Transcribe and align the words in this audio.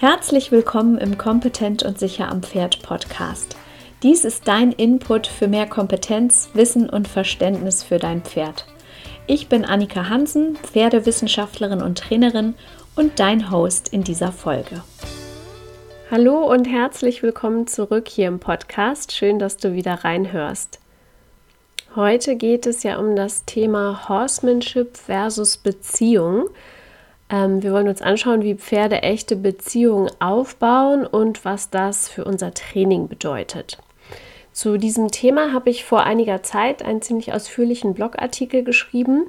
Herzlich 0.00 0.50
willkommen 0.50 0.98
im 0.98 1.16
Kompetent 1.18 1.84
und 1.84 2.00
sicher 2.00 2.28
am 2.28 2.42
Pferd 2.42 2.82
Podcast. 2.82 3.56
Dies 4.02 4.24
ist 4.24 4.48
dein 4.48 4.72
Input 4.72 5.28
für 5.28 5.46
mehr 5.46 5.66
Kompetenz, 5.66 6.50
Wissen 6.52 6.90
und 6.90 7.06
Verständnis 7.06 7.84
für 7.84 7.98
dein 7.98 8.22
Pferd. 8.22 8.66
Ich 9.28 9.48
bin 9.48 9.64
Annika 9.64 10.08
Hansen, 10.08 10.56
Pferdewissenschaftlerin 10.56 11.80
und 11.80 11.98
Trainerin 11.98 12.54
und 12.96 13.20
dein 13.20 13.52
Host 13.52 13.88
in 13.88 14.02
dieser 14.02 14.32
Folge. 14.32 14.82
Hallo 16.10 16.42
und 16.42 16.64
herzlich 16.64 17.22
willkommen 17.22 17.68
zurück 17.68 18.08
hier 18.08 18.26
im 18.26 18.40
Podcast. 18.40 19.12
Schön, 19.12 19.38
dass 19.38 19.58
du 19.58 19.74
wieder 19.74 20.04
reinhörst. 20.04 20.80
Heute 21.94 22.34
geht 22.34 22.66
es 22.66 22.82
ja 22.82 22.98
um 22.98 23.14
das 23.14 23.44
Thema 23.44 24.08
Horsemanship 24.08 24.96
versus 24.96 25.56
Beziehung. 25.56 26.48
Ähm, 27.30 27.62
wir 27.62 27.72
wollen 27.72 27.88
uns 27.88 28.02
anschauen, 28.02 28.42
wie 28.42 28.54
Pferde 28.54 29.02
echte 29.02 29.36
Beziehungen 29.36 30.10
aufbauen 30.20 31.06
und 31.06 31.44
was 31.44 31.70
das 31.70 32.08
für 32.08 32.24
unser 32.24 32.52
Training 32.54 33.08
bedeutet. 33.08 33.78
Zu 34.52 34.78
diesem 34.78 35.10
Thema 35.10 35.52
habe 35.52 35.70
ich 35.70 35.84
vor 35.84 36.04
einiger 36.04 36.42
Zeit 36.42 36.82
einen 36.84 37.02
ziemlich 37.02 37.32
ausführlichen 37.32 37.94
Blogartikel 37.94 38.62
geschrieben 38.62 39.26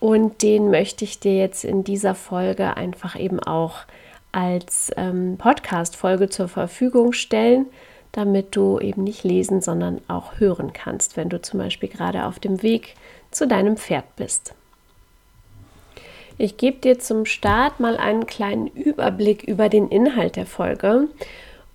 und 0.00 0.42
den 0.42 0.70
möchte 0.70 1.04
ich 1.04 1.20
dir 1.20 1.36
jetzt 1.36 1.64
in 1.64 1.84
dieser 1.84 2.14
Folge 2.14 2.76
einfach 2.76 3.18
eben 3.18 3.40
auch 3.40 3.84
als 4.32 4.90
ähm, 4.96 5.36
Podcast-Folge 5.38 6.28
zur 6.28 6.48
Verfügung 6.48 7.12
stellen, 7.12 7.66
damit 8.10 8.56
du 8.56 8.80
eben 8.80 9.04
nicht 9.04 9.22
lesen, 9.22 9.60
sondern 9.60 10.00
auch 10.08 10.40
hören 10.40 10.72
kannst, 10.72 11.16
wenn 11.16 11.28
du 11.28 11.40
zum 11.40 11.60
Beispiel 11.60 11.88
gerade 11.88 12.26
auf 12.26 12.40
dem 12.40 12.62
Weg 12.62 12.94
zu 13.30 13.46
deinem 13.46 13.76
Pferd 13.76 14.16
bist. 14.16 14.54
Ich 16.36 16.56
gebe 16.56 16.78
dir 16.78 16.98
zum 16.98 17.26
Start 17.26 17.78
mal 17.78 17.96
einen 17.96 18.26
kleinen 18.26 18.66
Überblick 18.66 19.44
über 19.44 19.68
den 19.68 19.88
Inhalt 19.88 20.34
der 20.36 20.46
Folge. 20.46 21.08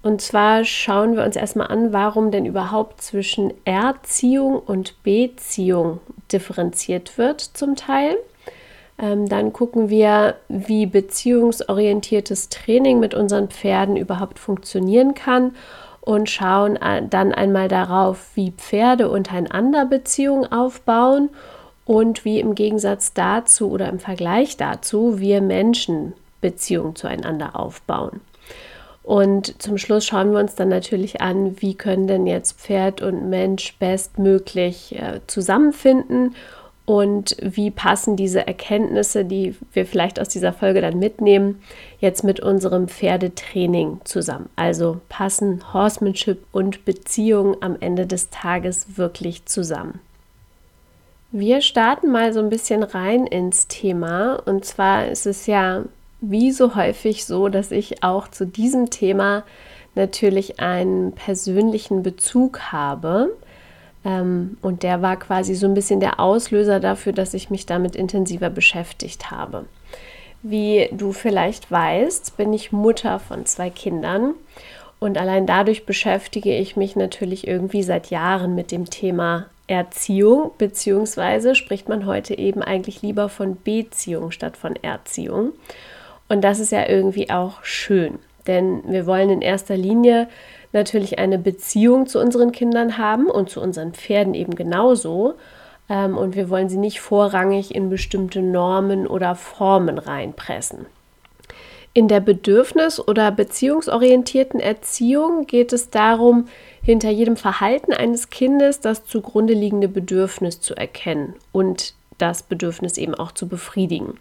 Und 0.01 0.21
zwar 0.21 0.65
schauen 0.65 1.15
wir 1.15 1.23
uns 1.23 1.35
erstmal 1.35 1.67
an, 1.67 1.93
warum 1.93 2.31
denn 2.31 2.45
überhaupt 2.45 3.01
zwischen 3.01 3.53
Erziehung 3.65 4.59
und 4.59 5.01
Beziehung 5.03 5.99
differenziert 6.31 7.17
wird 7.17 7.41
zum 7.41 7.75
Teil. 7.75 8.17
Ähm, 9.01 9.27
dann 9.29 9.53
gucken 9.53 9.89
wir, 9.89 10.35
wie 10.49 10.85
beziehungsorientiertes 10.85 12.49
Training 12.49 12.99
mit 12.99 13.13
unseren 13.13 13.49
Pferden 13.49 13.95
überhaupt 13.95 14.39
funktionieren 14.39 15.13
kann 15.15 15.55
und 16.01 16.29
schauen 16.29 16.75
äh, 16.77 17.01
dann 17.09 17.33
einmal 17.33 17.67
darauf, 17.69 18.31
wie 18.35 18.51
Pferde 18.51 19.09
untereinander 19.09 19.85
Beziehungen 19.85 20.51
aufbauen 20.51 21.29
und 21.89 22.23
wie 22.23 22.39
im 22.39 22.53
Gegensatz 22.53 23.13
dazu 23.13 23.71
oder 23.71 23.89
im 23.89 23.97
Vergleich 23.97 24.57
dazu 24.57 25.17
wir 25.17 25.41
Menschen 25.41 26.13
Beziehungen 26.39 26.95
zueinander 26.95 27.55
aufbauen. 27.55 28.21
Und 29.01 29.59
zum 29.59 29.79
Schluss 29.79 30.05
schauen 30.05 30.31
wir 30.31 30.39
uns 30.39 30.53
dann 30.53 30.69
natürlich 30.69 31.19
an, 31.19 31.59
wie 31.63 31.73
können 31.73 32.05
denn 32.05 32.27
jetzt 32.27 32.59
Pferd 32.59 33.01
und 33.01 33.27
Mensch 33.31 33.75
bestmöglich 33.79 34.99
äh, 34.99 35.21
zusammenfinden 35.25 36.35
und 36.85 37.35
wie 37.41 37.71
passen 37.71 38.15
diese 38.15 38.45
Erkenntnisse, 38.45 39.25
die 39.25 39.55
wir 39.73 39.87
vielleicht 39.87 40.19
aus 40.19 40.29
dieser 40.29 40.53
Folge 40.53 40.81
dann 40.81 40.99
mitnehmen, 40.99 41.59
jetzt 41.99 42.23
mit 42.23 42.39
unserem 42.39 42.87
Pferdetraining 42.87 44.01
zusammen. 44.03 44.49
Also 44.55 45.01
passen 45.09 45.73
Horsemanship 45.73 46.45
und 46.51 46.85
Beziehung 46.85 47.57
am 47.63 47.77
Ende 47.79 48.05
des 48.05 48.29
Tages 48.29 48.95
wirklich 48.95 49.47
zusammen. 49.47 49.99
Wir 51.31 51.61
starten 51.61 52.11
mal 52.11 52.33
so 52.33 52.39
ein 52.39 52.49
bisschen 52.49 52.81
rein 52.81 53.27
ins 53.27 53.67
Thema. 53.67 54.41
Und 54.45 54.65
zwar 54.65 55.07
ist 55.07 55.27
es 55.27 55.45
ja 55.45 55.83
wie 56.21 56.51
so 56.51 56.75
häufig 56.75 57.25
so, 57.25 57.49
dass 57.49 57.71
ich 57.71 58.03
auch 58.03 58.27
zu 58.27 58.45
diesem 58.45 58.89
Thema 58.89 59.43
natürlich 59.95 60.59
einen 60.59 61.11
persönlichen 61.11 62.01
Bezug 62.01 62.71
habe. 62.71 63.35
Ähm, 64.03 64.57
und 64.61 64.81
der 64.83 65.01
war 65.01 65.17
quasi 65.17 65.53
so 65.53 65.67
ein 65.67 65.73
bisschen 65.75 65.99
der 65.99 66.19
Auslöser 66.19 66.79
dafür, 66.79 67.13
dass 67.13 67.33
ich 67.33 67.49
mich 67.49 67.65
damit 67.65 67.95
intensiver 67.95 68.49
beschäftigt 68.49 69.29
habe. 69.29 69.65
Wie 70.41 70.89
du 70.91 71.11
vielleicht 71.11 71.69
weißt, 71.69 72.37
bin 72.37 72.53
ich 72.53 72.71
Mutter 72.71 73.19
von 73.19 73.45
zwei 73.45 73.69
Kindern 73.69 74.33
und 74.99 75.17
allein 75.17 75.45
dadurch 75.45 75.85
beschäftige 75.85 76.55
ich 76.55 76.77
mich 76.77 76.95
natürlich 76.95 77.45
irgendwie 77.45 77.83
seit 77.83 78.09
Jahren 78.09 78.55
mit 78.55 78.71
dem 78.71 78.89
Thema 78.89 79.47
Erziehung, 79.69 80.51
beziehungsweise 80.57 81.53
spricht 81.53 81.87
man 81.87 82.05
heute 82.05 82.37
eben 82.37 82.63
eigentlich 82.63 83.01
lieber 83.01 83.29
von 83.29 83.57
Beziehung 83.63 84.31
statt 84.31 84.57
von 84.57 84.75
Erziehung. 84.75 85.53
Und 86.27 86.43
das 86.43 86.59
ist 86.59 86.71
ja 86.71 86.87
irgendwie 86.87 87.29
auch 87.29 87.63
schön, 87.63 88.19
denn 88.47 88.81
wir 88.87 89.05
wollen 89.05 89.29
in 89.29 89.41
erster 89.41 89.77
Linie 89.77 90.27
natürlich 90.73 91.19
eine 91.19 91.37
Beziehung 91.37 92.07
zu 92.07 92.19
unseren 92.19 92.51
Kindern 92.51 92.97
haben 92.97 93.27
und 93.27 93.49
zu 93.49 93.61
unseren 93.61 93.93
Pferden 93.93 94.33
eben 94.33 94.55
genauso. 94.55 95.35
Ähm, 95.87 96.17
und 96.17 96.35
wir 96.35 96.49
wollen 96.49 96.69
sie 96.69 96.77
nicht 96.77 96.99
vorrangig 96.99 97.73
in 97.73 97.89
bestimmte 97.89 98.41
Normen 98.41 99.07
oder 99.07 99.35
Formen 99.35 99.97
reinpressen. 99.97 100.85
In 101.93 102.07
der 102.07 102.19
bedürfnis- 102.19 102.99
oder 102.99 103.31
beziehungsorientierten 103.31 104.59
Erziehung 104.59 105.47
geht 105.47 105.73
es 105.73 105.89
darum, 105.89 106.47
hinter 106.83 107.09
jedem 107.09 107.35
Verhalten 107.35 107.93
eines 107.93 108.29
Kindes 108.29 108.79
das 108.79 109.05
zugrunde 109.05 109.53
liegende 109.53 109.87
Bedürfnis 109.87 110.61
zu 110.61 110.75
erkennen 110.75 111.33
und 111.51 111.93
das 112.19 112.43
Bedürfnis 112.43 112.97
eben 112.97 113.15
auch 113.15 113.31
zu 113.31 113.47
befriedigen. 113.47 114.19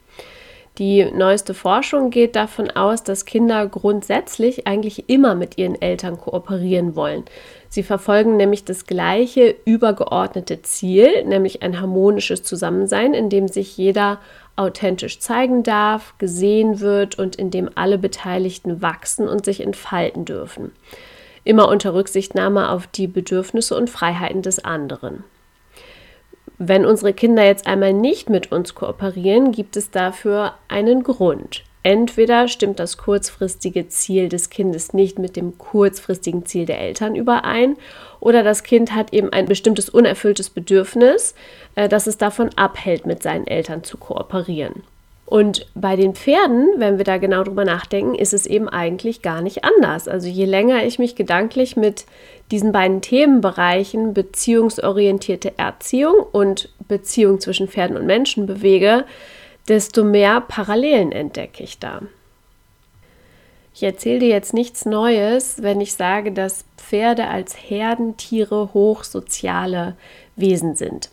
Die 0.79 1.05
neueste 1.11 1.55
Forschung 1.55 2.11
geht 2.11 2.37
davon 2.37 2.71
aus, 2.71 3.03
dass 3.03 3.25
Kinder 3.25 3.67
grundsätzlich 3.67 4.69
eigentlich 4.69 5.09
immer 5.09 5.35
mit 5.35 5.59
ihren 5.59 5.81
Eltern 5.81 6.19
kooperieren 6.19 6.95
wollen. 6.95 7.25
Sie 7.69 7.83
verfolgen 7.83 8.37
nämlich 8.37 8.65
das 8.65 8.87
gleiche 8.87 9.57
übergeordnete 9.65 10.63
Ziel, 10.63 11.25
nämlich 11.25 11.63
ein 11.63 11.81
harmonisches 11.81 12.45
Zusammensein, 12.45 13.13
in 13.13 13.29
dem 13.29 13.49
sich 13.49 13.77
jeder 13.77 14.21
authentisch 14.59 15.21
zeigen 15.21 15.63
darf, 15.63 16.15
gesehen 16.19 16.81
wird 16.81 17.19
und 17.19 17.37
in 17.37 17.51
dem 17.51 17.71
alle 17.75 17.99
Beteiligten 17.99 18.83
wachsen 18.83 19.29
und 19.29 19.45
sich 19.45 19.61
entfalten 19.61 20.25
dürfen. 20.25 20.73
Immer 21.45 21.69
unter 21.69 21.95
Rücksichtnahme 21.95 22.71
auf 22.71 22.87
die 22.87 23.07
Bedürfnisse 23.07 23.77
und 23.77 23.89
Freiheiten 23.89 24.43
des 24.43 24.65
anderen. 24.65 25.25
Wenn 26.59 26.85
unsere 26.85 27.13
Kinder 27.13 27.45
jetzt 27.45 27.67
einmal 27.67 27.93
nicht 27.93 28.29
mit 28.29 28.51
uns 28.51 28.75
kooperieren, 28.75 29.53
gibt 29.53 29.77
es 29.77 29.91
dafür 29.91 30.55
einen 30.67 31.05
Grund. 31.05 31.63
Entweder 31.83 32.49
stimmt 32.49 32.81
das 32.81 32.97
kurzfristige 32.97 33.89
Ziel 33.89 34.29
des 34.29 34.51
Kindes 34.51 34.93
nicht 34.93 35.19
mit 35.19 35.37
dem 35.37 35.59
kurzfristigen 35.59 36.45
Ziel 36.45 36.67
der 36.67 36.81
Eltern 36.81 37.15
überein, 37.15 37.77
oder 38.21 38.43
das 38.43 38.65
Kind 38.65 38.95
hat 38.95 39.13
eben 39.13 39.33
ein 39.33 39.47
bestimmtes 39.47 39.89
unerfülltes 39.89 40.51
Bedürfnis, 40.51 41.35
äh, 41.77 41.89
das 41.89 42.07
es 42.07 42.19
davon 42.19 42.51
abhält, 42.57 43.07
mit 43.07 43.23
seinen 43.23 43.47
Eltern 43.47 43.85
zu 43.85 43.97
kooperieren. 43.97 44.83
Und 45.29 45.67
bei 45.75 45.95
den 45.95 46.15
Pferden, 46.15 46.67
wenn 46.79 46.97
wir 46.97 47.05
da 47.05 47.19
genau 47.19 47.45
drüber 47.45 47.67
nachdenken, 47.67 48.15
ist 48.15 48.33
es 48.33 48.47
eben 48.47 48.67
eigentlich 48.67 49.21
gar 49.21 49.43
nicht 49.43 49.63
anders. 49.63 50.09
Also 50.09 50.27
je 50.27 50.47
länger 50.47 50.85
ich 50.85 50.99
mich 50.99 51.17
gedanklich 51.17 51.77
mit 51.77 52.07
diesen 52.51 52.73
beiden 52.73 53.03
Themenbereichen 53.03 54.15
beziehungsorientierte 54.15 55.53
Erziehung 55.59 56.15
und 56.33 56.71
Beziehung 56.89 57.41
zwischen 57.41 57.69
Pferden 57.69 57.99
und 57.99 58.07
Menschen 58.07 58.47
bewege, 58.47 59.05
desto 59.69 60.05
mehr 60.05 60.41
Parallelen 60.41 61.13
entdecke 61.13 61.63
ich 61.63 61.79
da. 61.79 62.03
Ich 63.75 63.83
erzähle 63.85 64.19
dir 64.21 64.29
jetzt 64.29 64.55
nichts 64.55 64.87
Neues, 64.87 65.63
wenn 65.63 65.81
ich 65.81 65.95
sage, 65.95 66.33
dass 66.33 66.65
Pferde 66.77 67.29
als 67.29 67.55
Herdentiere 67.55 68.75
hochsoziale 68.75 69.95
Wesen 70.35 70.75
sind. 70.75 71.11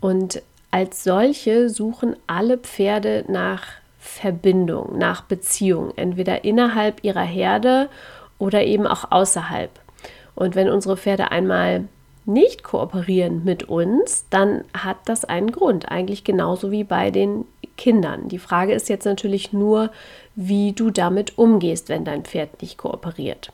Und 0.00 0.42
als 0.70 1.04
solche 1.04 1.70
suchen 1.70 2.16
alle 2.26 2.58
Pferde 2.58 3.24
nach 3.28 3.62
Verbindung, 3.98 4.98
nach 4.98 5.22
Beziehung, 5.22 5.92
entweder 5.96 6.44
innerhalb 6.44 7.04
ihrer 7.04 7.22
Herde 7.22 7.88
oder 8.38 8.64
eben 8.64 8.86
auch 8.86 9.10
außerhalb. 9.10 9.70
Und 10.34 10.54
wenn 10.54 10.68
unsere 10.68 10.96
Pferde 10.96 11.30
einmal 11.30 11.84
nicht 12.24 12.62
kooperieren 12.62 13.44
mit 13.44 13.64
uns, 13.64 14.26
dann 14.28 14.64
hat 14.74 14.96
das 15.06 15.24
einen 15.24 15.52
Grund, 15.52 15.90
eigentlich 15.90 16.24
genauso 16.24 16.70
wie 16.70 16.84
bei 16.84 17.10
den 17.10 17.44
Kindern. 17.76 18.28
Die 18.28 18.38
Frage 18.38 18.72
ist 18.72 18.88
jetzt 18.88 19.04
natürlich 19.04 19.52
nur, 19.52 19.90
wie 20.34 20.72
du 20.72 20.90
damit 20.90 21.38
umgehst, 21.38 21.88
wenn 21.88 22.04
dein 22.04 22.24
Pferd 22.24 22.62
nicht 22.62 22.78
kooperiert. 22.78 23.52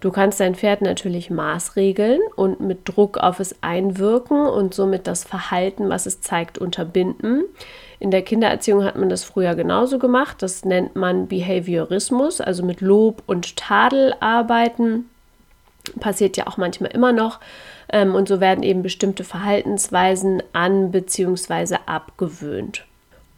Du 0.00 0.12
kannst 0.12 0.38
dein 0.38 0.54
Pferd 0.54 0.80
natürlich 0.80 1.28
maßregeln 1.28 2.20
und 2.36 2.60
mit 2.60 2.88
Druck 2.88 3.18
auf 3.18 3.40
es 3.40 3.56
einwirken 3.62 4.46
und 4.46 4.72
somit 4.72 5.08
das 5.08 5.24
Verhalten, 5.24 5.88
was 5.88 6.06
es 6.06 6.20
zeigt, 6.20 6.56
unterbinden. 6.56 7.42
In 7.98 8.12
der 8.12 8.22
Kindererziehung 8.22 8.84
hat 8.84 8.96
man 8.96 9.08
das 9.08 9.24
früher 9.24 9.56
genauso 9.56 9.98
gemacht. 9.98 10.40
Das 10.40 10.64
nennt 10.64 10.94
man 10.94 11.26
Behaviorismus, 11.26 12.40
also 12.40 12.64
mit 12.64 12.80
Lob 12.80 13.24
und 13.26 13.56
Tadel 13.56 14.14
arbeiten. 14.20 15.06
Passiert 15.98 16.36
ja 16.36 16.46
auch 16.46 16.58
manchmal 16.58 16.92
immer 16.92 17.10
noch. 17.10 17.40
Ähm, 17.92 18.14
und 18.14 18.28
so 18.28 18.40
werden 18.40 18.62
eben 18.62 18.82
bestimmte 18.82 19.24
Verhaltensweisen 19.24 20.44
an 20.52 20.92
bzw. 20.92 21.78
abgewöhnt. 21.86 22.84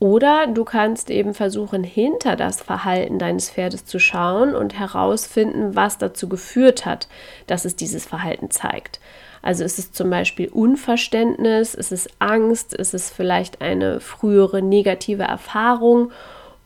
Oder 0.00 0.46
du 0.46 0.64
kannst 0.64 1.10
eben 1.10 1.34
versuchen, 1.34 1.84
hinter 1.84 2.34
das 2.34 2.62
Verhalten 2.62 3.18
deines 3.18 3.50
Pferdes 3.50 3.84
zu 3.84 3.98
schauen 3.98 4.54
und 4.54 4.78
herausfinden, 4.78 5.76
was 5.76 5.98
dazu 5.98 6.26
geführt 6.26 6.86
hat, 6.86 7.06
dass 7.46 7.66
es 7.66 7.76
dieses 7.76 8.06
Verhalten 8.06 8.50
zeigt. 8.50 8.98
Also 9.42 9.62
ist 9.62 9.78
es 9.78 9.92
zum 9.92 10.08
Beispiel 10.08 10.48
Unverständnis, 10.48 11.74
ist 11.74 11.92
es 11.92 12.08
Angst, 12.18 12.72
ist 12.72 12.94
es 12.94 13.10
vielleicht 13.10 13.60
eine 13.60 14.00
frühere 14.00 14.62
negative 14.62 15.24
Erfahrung 15.24 16.12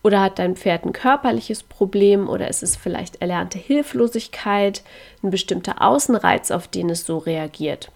oder 0.01 0.21
hat 0.21 0.39
dein 0.39 0.55
Pferd 0.55 0.85
ein 0.85 0.93
körperliches 0.93 1.63
Problem 1.63 2.29
oder 2.29 2.47
ist 2.47 2.63
es 2.63 2.77
vielleicht 2.77 3.21
erlernte 3.21 3.57
Hilflosigkeit, 3.57 4.81
ein 5.23 5.29
bestimmter 5.29 5.81
Außenreiz, 5.81 6.51
auf 6.51 6.69
den 6.69 6.89
es 6.89 7.05
so 7.05 7.17
reagiert. 7.17 7.91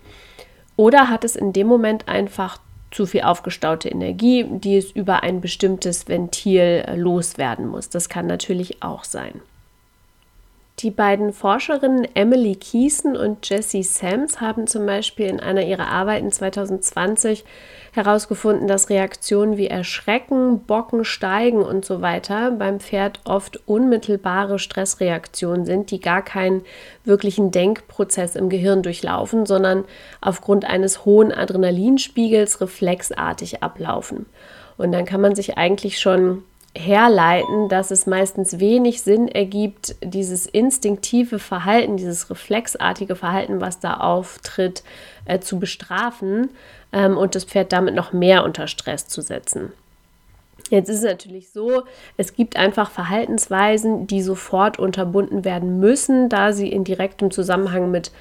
Oder 0.75 1.09
hat 1.09 1.23
es 1.23 1.37
in 1.37 1.53
dem 1.53 1.67
Moment 1.67 2.09
einfach 2.09 2.59
zu 2.91 3.05
viel 3.05 3.21
aufgestaute 3.21 3.89
Energie, 3.89 4.45
die 4.49 4.77
es 4.77 4.91
über 4.91 5.23
ein 5.23 5.41
bestimmtes 5.41 6.07
Ventil 6.07 6.83
äh, 6.85 6.95
loswerden 6.95 7.67
muss. 7.67 7.89
Das 7.89 8.09
kann 8.09 8.27
natürlich 8.27 8.81
auch 8.81 9.03
sein. 9.03 9.41
Die 10.81 10.91
beiden 10.91 11.33
Forscherinnen 11.33 12.07
Emily 12.13 12.55
Keeson 12.55 13.17
und 13.17 13.49
Jessie 13.49 13.83
Sams 13.83 14.39
haben 14.39 14.65
zum 14.65 14.85
Beispiel 14.85 15.25
in 15.25 15.41
einer 15.41 15.65
ihrer 15.65 15.87
Arbeiten 15.87 16.31
2020 16.31 17.43
herausgefunden, 17.91 18.65
dass 18.65 18.89
Reaktionen 18.89 19.57
wie 19.57 19.67
Erschrecken, 19.67 20.61
Bocken, 20.61 21.03
Steigen 21.03 21.63
und 21.63 21.83
so 21.83 22.01
weiter 22.01 22.51
beim 22.51 22.79
Pferd 22.79 23.19
oft 23.25 23.59
unmittelbare 23.67 24.57
Stressreaktionen 24.57 25.65
sind, 25.65 25.91
die 25.91 25.99
gar 25.99 26.21
keinen 26.21 26.61
wirklichen 27.03 27.51
Denkprozess 27.51 28.37
im 28.37 28.47
Gehirn 28.47 28.81
durchlaufen, 28.81 29.45
sondern 29.45 29.83
aufgrund 30.21 30.63
eines 30.63 31.03
hohen 31.03 31.33
Adrenalinspiegels 31.33 32.61
reflexartig 32.61 33.61
ablaufen. 33.61 34.27
Und 34.77 34.93
dann 34.93 35.03
kann 35.03 35.19
man 35.19 35.35
sich 35.35 35.57
eigentlich 35.57 35.99
schon 35.99 36.43
herleiten, 36.79 37.67
dass 37.67 37.91
es 37.91 38.07
meistens 38.07 38.59
wenig 38.59 39.01
Sinn 39.01 39.27
ergibt, 39.27 39.95
dieses 40.01 40.45
instinktive 40.45 41.37
Verhalten, 41.37 41.97
dieses 41.97 42.29
reflexartige 42.29 43.15
Verhalten, 43.15 43.61
was 43.61 43.79
da 43.79 43.95
auftritt, 43.95 44.83
äh, 45.25 45.39
zu 45.39 45.59
bestrafen 45.59 46.49
ähm, 46.93 47.17
und 47.17 47.35
das 47.35 47.43
Pferd 47.43 47.73
damit 47.73 47.95
noch 47.95 48.13
mehr 48.13 48.43
unter 48.43 48.67
Stress 48.67 49.07
zu 49.07 49.21
setzen. 49.21 49.73
Jetzt 50.69 50.89
ist 50.89 50.97
es 50.97 51.03
natürlich 51.03 51.49
so, 51.49 51.83
es 52.17 52.33
gibt 52.33 52.55
einfach 52.55 52.91
Verhaltensweisen, 52.91 54.07
die 54.07 54.21
sofort 54.21 54.79
unterbunden 54.79 55.43
werden 55.43 55.79
müssen, 55.79 56.29
da 56.29 56.53
sie 56.53 56.69
in 56.71 56.83
direktem 56.83 57.31
Zusammenhang 57.31 57.91
mit 57.91 58.11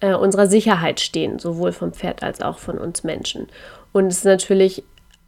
äh, 0.00 0.14
unserer 0.14 0.46
Sicherheit 0.46 1.00
stehen, 1.00 1.38
sowohl 1.38 1.72
vom 1.72 1.92
Pferd 1.92 2.22
als 2.22 2.40
auch 2.42 2.58
von 2.58 2.78
uns 2.78 3.04
Menschen. 3.04 3.48
Und 3.92 4.08
es 4.08 4.18
ist 4.18 4.24
natürlich 4.24 4.84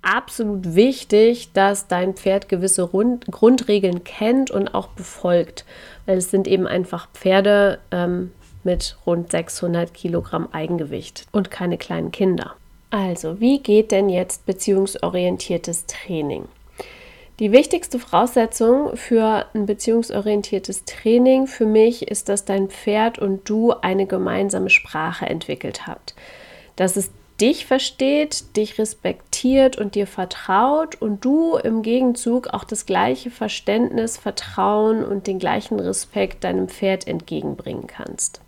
absolut 0.07 0.75
wichtig, 0.75 1.53
dass 1.53 1.89
dein 1.89 2.15
Pferd 2.15 2.49
gewisse 2.49 2.83
Rund 2.83 3.27
Grundregeln 3.27 4.05
kennt 4.05 4.51
und 4.51 4.75
auch 4.75 4.89
befolgt, 4.89 5.65
weil 6.07 6.19
es 6.19 6.31
sind 6.31 6.47
eben 6.47 6.67
einfach 6.67 7.09
Pferde 7.13 7.79
ähm, 7.91 8.33
mit 8.63 8.97
rund 9.05 9.31
600 9.31 9.93
Kilogramm 9.93 10.49
Eigengewicht 10.53 11.27
und 11.33 11.51
keine 11.51 11.77
kleinen 11.77 12.13
Kinder. 12.13 12.55
Also, 12.91 13.41
wie 13.41 13.59
geht 13.59 13.91
denn 13.91 14.09
jetzt 14.09 14.47
beziehungsorientiertes 14.47 15.87
Training? 15.87 16.45
Die 17.39 17.53
wichtigste 17.53 17.99
Voraussetzung 17.99 18.97
für 18.97 19.45
ein 19.53 19.67
beziehungsorientiertes 19.67 20.85
Training 20.85 21.47
für 21.47 21.67
mich 21.67 22.09
ist, 22.09 22.31
dass 22.31 22.47
dein 22.47 22.69
Pferd 22.69 23.19
und 23.19 23.49
du 23.49 23.73
eine 23.73 24.07
gemeinsame 24.07 24.71
Sprache 24.71 25.27
entwickelt 25.27 25.87
habt. 25.87 26.15
Dass 26.77 26.97
es 26.97 27.11
dich 27.41 27.67
versteht, 27.67 28.57
dich 28.57 28.79
respektiert 28.79 29.77
und 29.77 29.95
dir 29.95 30.07
vertraut 30.07 31.01
und 31.01 31.25
du 31.25 31.57
im 31.57 31.83
Gegenzug 31.83 32.49
auch 32.49 32.65
das 32.65 32.87
gleiche 32.87 33.31
Verständnis, 33.31 34.17
Vertrauen 34.17 35.05
und 35.05 35.27
den 35.27 35.39
gleichen 35.39 35.79
Respekt 35.79 36.45
deinem 36.45 36.69
Pferd 36.69 37.07
entgegenbringen 37.07 37.87
kannst. 37.87 38.41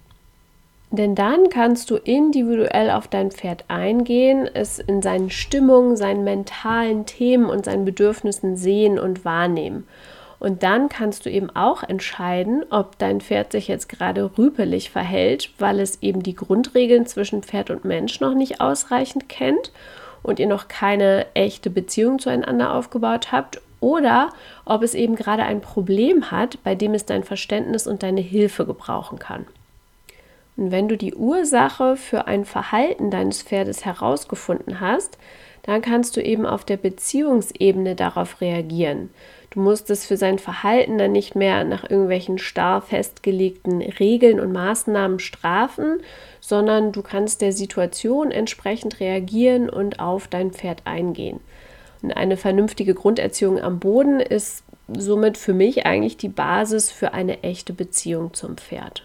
Denn 0.91 1.15
dann 1.15 1.51
kannst 1.51 1.91
du 1.91 1.97
individuell 1.97 2.91
auf 2.91 3.09
dein 3.09 3.31
Pferd 3.31 3.65
eingehen, 3.69 4.49
es 4.53 4.79
in 4.79 5.03
seinen 5.03 5.31
Stimmungen, 5.31 5.97
seinen 5.97 6.25
mentalen 6.25 7.05
Themen 7.05 7.51
und 7.51 7.67
seinen 7.67 7.85
Bedürfnissen 7.85 8.57
sehen 8.57 8.99
und 8.99 9.25
wahrnehmen. 9.25 9.87
Und 10.41 10.63
dann 10.63 10.89
kannst 10.89 11.27
du 11.27 11.31
eben 11.31 11.51
auch 11.55 11.83
entscheiden, 11.83 12.65
ob 12.71 12.97
dein 12.99 13.21
Pferd 13.21 13.53
sich 13.53 13.67
jetzt 13.67 13.89
gerade 13.89 14.31
rüpelig 14.39 14.91
verhält, 14.91 15.51
weil 15.59 15.81
es 15.81 16.01
eben 16.01 16.23
die 16.23 16.37
Grundregeln 16.37 17.07
zwischen 17.07 17.43
Pferd 17.43 17.71
und 17.71 17.85
Mensch 17.85 18.21
noch 18.21 18.35
nicht 18.35 18.61
ausreichend 18.61 19.29
kennt 19.29 19.73
und 20.23 20.39
ihr 20.39 20.47
noch 20.47 20.69
keine 20.69 21.27
echte 21.35 21.71
Beziehung 21.71 22.19
zueinander 22.19 22.73
aufgebaut 22.73 23.33
habt, 23.33 23.61
oder 23.81 24.31
ob 24.65 24.83
es 24.83 24.95
eben 24.95 25.15
gerade 25.15 25.45
ein 25.45 25.61
Problem 25.61 26.31
hat, 26.31 26.63
bei 26.65 26.75
dem 26.75 26.95
es 26.95 27.05
dein 27.05 27.25
Verständnis 27.25 27.87
und 27.87 28.03
deine 28.03 28.21
Hilfe 28.21 28.67
gebrauchen 28.67 29.19
kann. 29.19 29.47
Und 30.57 30.73
wenn 30.73 30.89
du 30.89 30.97
die 30.97 31.15
Ursache 31.15 31.97
für 31.97 32.27
ein 32.27 32.45
Verhalten 32.45 33.11
deines 33.11 33.43
Pferdes 33.43 33.85
herausgefunden 33.85 34.81
hast, 34.81 35.19
dann 35.63 35.83
kannst 35.83 36.17
du 36.17 36.23
eben 36.23 36.47
auf 36.47 36.65
der 36.65 36.77
Beziehungsebene 36.77 37.95
darauf 37.95 38.41
reagieren. 38.41 39.11
Du 39.51 39.61
musst 39.61 39.89
es 39.89 40.05
für 40.05 40.17
sein 40.17 40.39
Verhalten 40.39 40.99
dann 40.99 41.13
nicht 41.13 41.35
mehr 41.35 41.65
nach 41.65 41.89
irgendwelchen 41.89 42.39
starr 42.39 42.83
festgelegten 42.83 43.81
Regeln 43.81 44.41
und 44.41 44.53
Maßnahmen 44.53 45.19
strafen, 45.21 46.01
sondern 46.41 46.93
du 46.93 47.03
kannst 47.03 47.41
der 47.41 47.53
Situation 47.53 48.31
entsprechend 48.31 49.01
reagieren 49.01 49.71
und 49.71 50.01
auf 50.01 50.29
dein 50.29 50.53
Pferd 50.53 50.83
eingehen. 50.85 51.41
Und 52.03 52.13
eine 52.13 52.37
vernünftige 52.37 52.95
Grunderziehung 52.95 53.59
am 53.59 53.79
Boden 53.79 54.21
ist 54.21 54.65
somit 54.87 55.37
für 55.37 55.55
mich 55.55 55.87
eigentlich 55.87 56.17
die 56.17 56.29
Basis 56.29 56.91
für 56.91 57.13
eine 57.13 57.43
echte 57.43 57.73
Beziehung 57.73 58.35
zum 58.35 58.57
Pferd. 58.57 59.05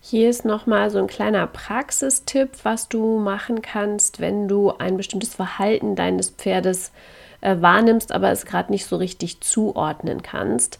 Hier 0.00 0.30
ist 0.30 0.44
nochmal 0.44 0.90
so 0.90 0.98
ein 0.98 1.08
kleiner 1.08 1.46
Praxistipp, 1.46 2.50
was 2.62 2.88
du 2.88 3.18
machen 3.18 3.62
kannst, 3.62 4.20
wenn 4.20 4.48
du 4.48 4.70
ein 4.70 4.96
bestimmtes 4.96 5.34
Verhalten 5.34 5.96
deines 5.96 6.30
Pferdes 6.30 6.92
äh, 7.40 7.56
wahrnimmst, 7.60 8.12
aber 8.12 8.30
es 8.30 8.46
gerade 8.46 8.72
nicht 8.72 8.86
so 8.86 8.96
richtig 8.96 9.40
zuordnen 9.40 10.22
kannst. 10.22 10.78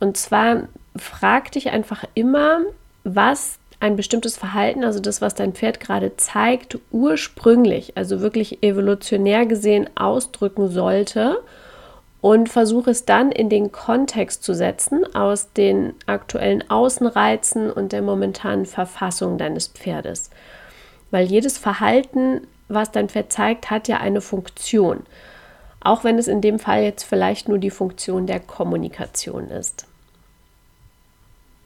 Und 0.00 0.16
zwar 0.16 0.68
frag 0.96 1.52
dich 1.52 1.70
einfach 1.70 2.04
immer, 2.14 2.60
was 3.04 3.58
ein 3.80 3.96
bestimmtes 3.96 4.36
Verhalten, 4.36 4.84
also 4.84 5.00
das, 5.00 5.20
was 5.20 5.34
dein 5.34 5.52
Pferd 5.52 5.80
gerade 5.80 6.16
zeigt, 6.16 6.78
ursprünglich, 6.90 7.96
also 7.96 8.20
wirklich 8.20 8.62
evolutionär 8.62 9.46
gesehen 9.46 9.90
ausdrücken 9.94 10.70
sollte 10.70 11.42
und 12.20 12.48
versuche 12.48 12.90
es 12.90 13.04
dann 13.04 13.30
in 13.30 13.50
den 13.50 13.72
Kontext 13.72 14.42
zu 14.42 14.54
setzen 14.54 15.14
aus 15.14 15.52
den 15.52 15.92
aktuellen 16.06 16.68
Außenreizen 16.70 17.70
und 17.70 17.92
der 17.92 18.00
momentanen 18.00 18.64
Verfassung 18.64 19.36
deines 19.36 19.68
Pferdes. 19.68 20.30
Weil 21.10 21.26
jedes 21.26 21.58
Verhalten, 21.58 22.46
was 22.68 22.90
dein 22.90 23.10
Pferd 23.10 23.30
zeigt, 23.30 23.70
hat 23.70 23.88
ja 23.88 23.98
eine 23.98 24.22
Funktion. 24.22 25.02
Auch 25.84 26.02
wenn 26.02 26.18
es 26.18 26.28
in 26.28 26.40
dem 26.40 26.58
Fall 26.58 26.82
jetzt 26.82 27.04
vielleicht 27.04 27.48
nur 27.48 27.58
die 27.58 27.70
Funktion 27.70 28.26
der 28.26 28.40
Kommunikation 28.40 29.50
ist. 29.50 29.86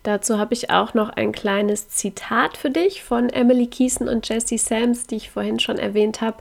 Dazu 0.03 0.39
habe 0.39 0.55
ich 0.55 0.71
auch 0.71 0.95
noch 0.95 1.11
ein 1.11 1.33
kleines 1.33 1.89
Zitat 1.89 2.57
für 2.57 2.71
dich 2.71 3.03
von 3.03 3.29
Emily 3.31 3.67
Keeson 3.67 4.09
und 4.09 4.29
Jesse 4.29 4.59
Sams, 4.59 5.07
die 5.07 5.17
ich 5.17 5.31
vorhin 5.31 5.61
schon 5.61 5.79
erwähnt 5.79 6.21
habe. 6.21 6.39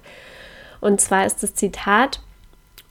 Und 0.81 1.01
zwar 1.01 1.25
ist 1.25 1.43
das 1.43 1.53
Zitat, 1.53 2.21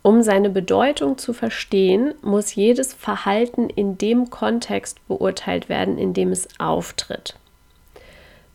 um 0.03 0.23
seine 0.23 0.51
Bedeutung 0.51 1.19
zu 1.19 1.33
verstehen, 1.33 2.15
muss 2.23 2.55
jedes 2.55 2.95
Verhalten 2.95 3.69
in 3.69 3.99
dem 3.99 4.31
Kontext 4.31 5.05
beurteilt 5.09 5.69
werden, 5.69 5.99
in 5.99 6.15
dem 6.15 6.31
es 6.31 6.49
auftritt. 6.61 7.35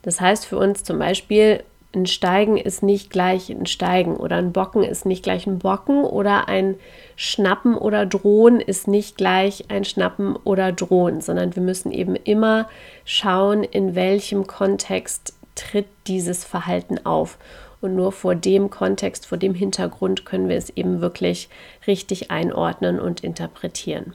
Das 0.01 0.21
heißt 0.21 0.45
für 0.45 0.57
uns 0.57 0.83
zum 0.83 0.97
Beispiel, 0.97 1.63
ein 1.93 2.05
Steigen 2.05 2.57
ist 2.57 2.83
nicht 2.83 3.09
gleich 3.09 3.49
ein 3.49 3.65
Steigen 3.65 4.15
oder 4.15 4.37
ein 4.37 4.53
Bocken 4.53 4.83
ist 4.83 5.05
nicht 5.05 5.23
gleich 5.23 5.45
ein 5.45 5.59
Bocken 5.59 6.03
oder 6.03 6.47
ein 6.47 6.75
Schnappen 7.15 7.75
oder 7.75 8.05
Drohen 8.05 8.61
ist 8.61 8.87
nicht 8.87 9.17
gleich 9.17 9.65
ein 9.69 9.83
Schnappen 9.83 10.35
oder 10.37 10.71
Drohen, 10.71 11.21
sondern 11.21 11.55
wir 11.55 11.63
müssen 11.63 11.91
eben 11.91 12.15
immer 12.15 12.69
schauen, 13.03 13.63
in 13.63 13.93
welchem 13.93 14.47
Kontext 14.47 15.33
tritt 15.55 15.87
dieses 16.07 16.45
Verhalten 16.45 17.05
auf. 17.05 17.37
Und 17.81 17.95
nur 17.95 18.11
vor 18.11 18.35
dem 18.35 18.69
Kontext, 18.69 19.25
vor 19.25 19.39
dem 19.39 19.55
Hintergrund 19.55 20.23
können 20.23 20.47
wir 20.47 20.55
es 20.55 20.69
eben 20.69 21.01
wirklich 21.01 21.49
richtig 21.87 22.29
einordnen 22.31 22.99
und 22.99 23.21
interpretieren. 23.21 24.13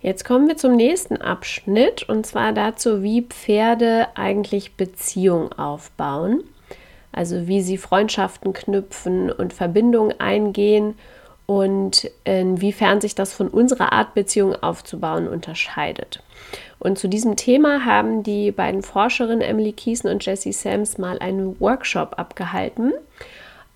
Jetzt 0.00 0.24
kommen 0.24 0.46
wir 0.48 0.56
zum 0.56 0.76
nächsten 0.76 1.16
Abschnitt 1.16 2.08
und 2.08 2.24
zwar 2.24 2.52
dazu, 2.52 3.02
wie 3.02 3.22
Pferde 3.22 4.08
eigentlich 4.14 4.74
Beziehungen 4.74 5.52
aufbauen. 5.52 6.44
Also 7.10 7.48
wie 7.48 7.62
sie 7.62 7.78
Freundschaften 7.78 8.52
knüpfen 8.52 9.32
und 9.32 9.52
Verbindungen 9.52 10.20
eingehen 10.20 10.94
und 11.46 12.08
inwiefern 12.24 13.00
sich 13.00 13.14
das 13.14 13.32
von 13.32 13.48
unserer 13.48 13.92
Art 13.92 14.14
Beziehung 14.14 14.54
aufzubauen 14.54 15.26
unterscheidet. 15.26 16.22
Und 16.78 16.98
zu 16.98 17.08
diesem 17.08 17.34
Thema 17.34 17.84
haben 17.84 18.22
die 18.22 18.52
beiden 18.52 18.82
Forscherinnen 18.82 19.40
Emily 19.40 19.72
Kiesen 19.72 20.10
und 20.10 20.24
Jessie 20.24 20.52
Sams 20.52 20.98
mal 20.98 21.18
einen 21.18 21.58
Workshop 21.60 22.18
abgehalten, 22.18 22.92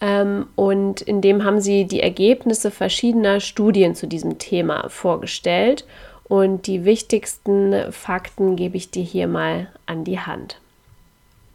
Ähm, 0.02 0.48
und 0.56 1.00
in 1.00 1.20
dem 1.20 1.44
haben 1.44 1.60
sie 1.60 1.84
die 1.84 2.00
Ergebnisse 2.00 2.72
verschiedener 2.72 3.38
Studien 3.38 3.94
zu 3.94 4.08
diesem 4.08 4.38
Thema 4.38 4.88
vorgestellt. 4.88 5.86
Und 6.32 6.66
die 6.66 6.86
wichtigsten 6.86 7.92
Fakten 7.92 8.56
gebe 8.56 8.78
ich 8.78 8.90
dir 8.90 9.02
hier 9.02 9.28
mal 9.28 9.68
an 9.84 10.02
die 10.02 10.18
Hand. 10.18 10.62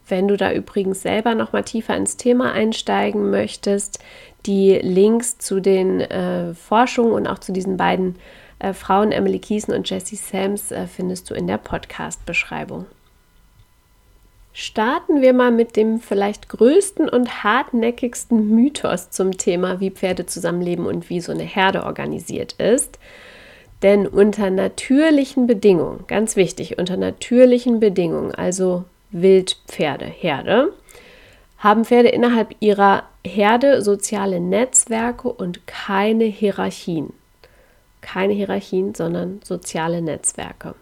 Wenn 0.06 0.28
du 0.28 0.36
da 0.36 0.52
übrigens 0.52 1.02
selber 1.02 1.34
noch 1.34 1.52
mal 1.52 1.64
tiefer 1.64 1.96
ins 1.96 2.16
Thema 2.16 2.52
einsteigen 2.52 3.28
möchtest, 3.28 3.98
die 4.46 4.74
Links 4.74 5.36
zu 5.36 5.58
den 5.58 6.00
äh, 6.00 6.54
Forschungen 6.54 7.10
und 7.10 7.26
auch 7.26 7.40
zu 7.40 7.50
diesen 7.50 7.76
beiden 7.76 8.20
äh, 8.60 8.72
Frauen, 8.72 9.10
Emily 9.10 9.40
Kiesen 9.40 9.74
und 9.74 9.90
Jessie 9.90 10.14
Sams, 10.14 10.70
äh, 10.70 10.86
findest 10.86 11.28
du 11.28 11.34
in 11.34 11.48
der 11.48 11.58
Podcast-Beschreibung. 11.58 12.86
Starten 14.52 15.22
wir 15.22 15.32
mal 15.32 15.50
mit 15.50 15.74
dem 15.74 15.98
vielleicht 15.98 16.48
größten 16.48 17.08
und 17.08 17.42
hartnäckigsten 17.42 18.48
Mythos 18.54 19.10
zum 19.10 19.36
Thema, 19.38 19.80
wie 19.80 19.90
Pferde 19.90 20.26
zusammenleben 20.26 20.86
und 20.86 21.10
wie 21.10 21.20
so 21.20 21.32
eine 21.32 21.42
Herde 21.42 21.82
organisiert 21.82 22.52
ist. 22.52 23.00
Denn 23.82 24.06
unter 24.06 24.50
natürlichen 24.50 25.46
Bedingungen, 25.46 26.04
ganz 26.08 26.34
wichtig, 26.36 26.78
unter 26.78 26.96
natürlichen 26.96 27.78
Bedingungen, 27.80 28.34
also 28.34 28.84
Wildpferde, 29.10 30.06
Herde, 30.06 30.72
haben 31.58 31.84
Pferde 31.84 32.08
innerhalb 32.08 32.54
ihrer 32.60 33.04
Herde 33.24 33.82
soziale 33.82 34.40
Netzwerke 34.40 35.28
und 35.28 35.66
keine 35.66 36.24
Hierarchien. 36.24 37.12
Keine 38.00 38.32
Hierarchien, 38.32 38.94
sondern 38.94 39.40
soziale 39.42 40.02
Netzwerke. 40.02 40.74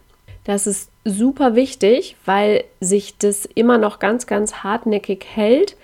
Das 0.45 0.67
ist 0.67 0.91
super 1.05 1.55
wichtig, 1.57 2.17
weil 2.25 2.65
sich 2.81 3.19
das 3.19 3.47
immer 3.47 3.79
noch 3.79 3.99
ganz, 3.99 4.27
ganz 4.27 4.63
hartnäckig 4.63 5.25
hält, 5.35 5.77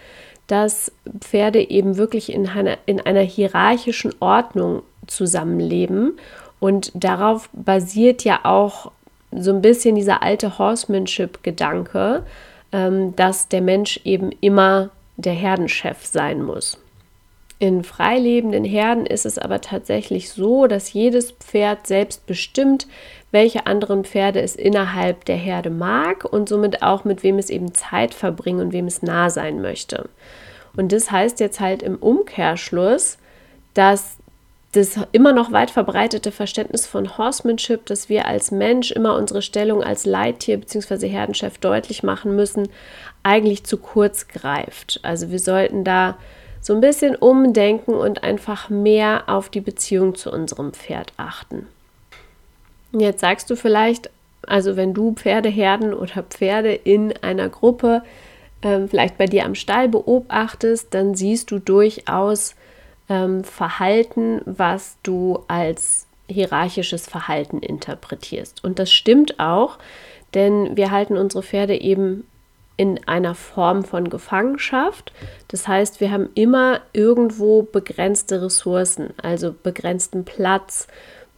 dass 0.46 0.92
Pferde 1.20 1.68
eben 1.70 1.96
wirklich 1.96 2.32
in 2.32 2.46
einer, 2.48 2.78
in 2.86 3.00
einer 3.00 3.22
hierarchischen 3.22 4.14
Ordnung 4.20 4.82
zusammenleben. 5.06 6.18
Und 6.62 6.92
darauf 6.94 7.50
basiert 7.52 8.22
ja 8.22 8.44
auch 8.44 8.92
so 9.32 9.50
ein 9.50 9.62
bisschen 9.62 9.96
dieser 9.96 10.22
alte 10.22 10.58
Horsemanship-Gedanke, 10.58 12.22
ähm, 12.70 13.16
dass 13.16 13.48
der 13.48 13.62
Mensch 13.62 13.98
eben 14.04 14.30
immer 14.40 14.90
der 15.16 15.32
Herdenchef 15.32 16.06
sein 16.06 16.40
muss. 16.40 16.78
In 17.58 17.82
freilebenden 17.82 18.62
Herden 18.62 19.06
ist 19.06 19.26
es 19.26 19.38
aber 19.38 19.60
tatsächlich 19.60 20.30
so, 20.30 20.68
dass 20.68 20.92
jedes 20.92 21.32
Pferd 21.32 21.88
selbst 21.88 22.26
bestimmt, 22.26 22.86
welche 23.32 23.66
anderen 23.66 24.04
Pferde 24.04 24.40
es 24.40 24.54
innerhalb 24.54 25.24
der 25.24 25.38
Herde 25.38 25.70
mag 25.70 26.24
und 26.24 26.48
somit 26.48 26.80
auch 26.84 27.02
mit 27.02 27.24
wem 27.24 27.40
es 27.40 27.50
eben 27.50 27.74
Zeit 27.74 28.14
verbringen 28.14 28.60
und 28.60 28.72
wem 28.72 28.86
es 28.86 29.02
nah 29.02 29.30
sein 29.30 29.62
möchte. 29.62 30.08
Und 30.76 30.92
das 30.92 31.10
heißt 31.10 31.40
jetzt 31.40 31.58
halt 31.58 31.82
im 31.82 31.96
Umkehrschluss, 31.96 33.18
dass 33.74 34.18
das 34.72 34.98
immer 35.12 35.32
noch 35.32 35.52
weit 35.52 35.70
verbreitete 35.70 36.32
Verständnis 36.32 36.86
von 36.86 37.18
Horsemanship, 37.18 37.84
dass 37.86 38.08
wir 38.08 38.26
als 38.26 38.50
Mensch 38.50 38.90
immer 38.90 39.16
unsere 39.16 39.42
Stellung 39.42 39.82
als 39.82 40.06
Leittier 40.06 40.56
bzw. 40.58 41.08
Herdenchef 41.08 41.58
deutlich 41.58 42.02
machen 42.02 42.34
müssen, 42.34 42.68
eigentlich 43.22 43.64
zu 43.64 43.76
kurz 43.76 44.28
greift. 44.28 45.00
Also 45.02 45.30
wir 45.30 45.38
sollten 45.38 45.84
da 45.84 46.16
so 46.62 46.74
ein 46.74 46.80
bisschen 46.80 47.16
umdenken 47.16 47.92
und 47.92 48.22
einfach 48.22 48.70
mehr 48.70 49.24
auf 49.26 49.50
die 49.50 49.60
Beziehung 49.60 50.14
zu 50.14 50.32
unserem 50.32 50.72
Pferd 50.72 51.12
achten. 51.18 51.66
Jetzt 52.92 53.20
sagst 53.20 53.50
du 53.50 53.56
vielleicht, 53.56 54.10
also 54.46 54.76
wenn 54.76 54.94
du 54.94 55.12
Pferdeherden 55.12 55.92
oder 55.92 56.22
Pferde 56.22 56.72
in 56.72 57.12
einer 57.22 57.50
Gruppe 57.50 58.02
ähm, 58.62 58.88
vielleicht 58.88 59.18
bei 59.18 59.26
dir 59.26 59.44
am 59.44 59.54
Stall 59.54 59.88
beobachtest, 59.88 60.94
dann 60.94 61.14
siehst 61.14 61.50
du 61.50 61.58
durchaus 61.58 62.54
ähm, 63.12 63.44
Verhalten, 63.44 64.40
was 64.46 64.96
du 65.02 65.44
als 65.46 66.06
hierarchisches 66.28 67.06
Verhalten 67.06 67.58
interpretierst. 67.58 68.64
Und 68.64 68.78
das 68.78 68.90
stimmt 68.90 69.38
auch, 69.38 69.78
denn 70.32 70.78
wir 70.78 70.90
halten 70.90 71.18
unsere 71.18 71.42
Pferde 71.42 71.78
eben 71.78 72.26
in 72.78 73.06
einer 73.06 73.34
Form 73.34 73.84
von 73.84 74.08
Gefangenschaft. 74.08 75.12
Das 75.48 75.68
heißt, 75.68 76.00
wir 76.00 76.10
haben 76.10 76.30
immer 76.34 76.80
irgendwo 76.94 77.62
begrenzte 77.62 78.40
Ressourcen, 78.40 79.10
also 79.22 79.54
begrenzten 79.62 80.24
Platz, 80.24 80.86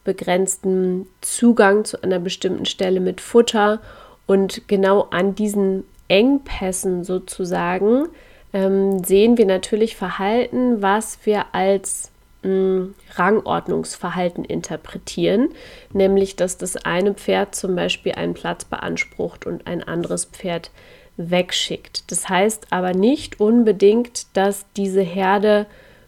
begrenzten 0.04 1.08
Zugang 1.22 1.84
zu 1.84 2.00
einer 2.04 2.20
bestimmten 2.20 2.66
Stelle 2.66 3.00
mit 3.00 3.20
Futter. 3.20 3.80
Und 4.26 4.68
genau 4.68 5.08
an 5.10 5.34
diesen 5.34 5.82
Engpässen 6.06 7.02
sozusagen 7.02 8.06
ähm, 8.54 9.02
sehen 9.04 9.36
wir 9.36 9.46
natürlich 9.46 9.96
Verhalten, 9.96 10.80
was 10.80 11.18
wir 11.24 11.46
als 11.52 12.12
mh, 12.44 12.86
Rangordnungsverhalten 13.16 14.44
interpretieren, 14.44 15.50
nämlich 15.92 16.36
dass 16.36 16.56
das 16.56 16.76
eine 16.76 17.12
Pferd 17.14 17.54
zum 17.54 17.74
Beispiel 17.74 18.12
einen 18.12 18.32
Platz 18.32 18.64
beansprucht 18.64 19.44
und 19.44 19.66
ein 19.66 19.82
anderes 19.82 20.26
Pferd 20.26 20.70
wegschickt. 21.16 22.10
Das 22.10 22.28
heißt 22.28 22.68
aber 22.70 22.94
nicht 22.94 23.40
unbedingt, 23.40 24.36
dass 24.36 24.66
diese 24.76 25.02
Herde 25.02 25.66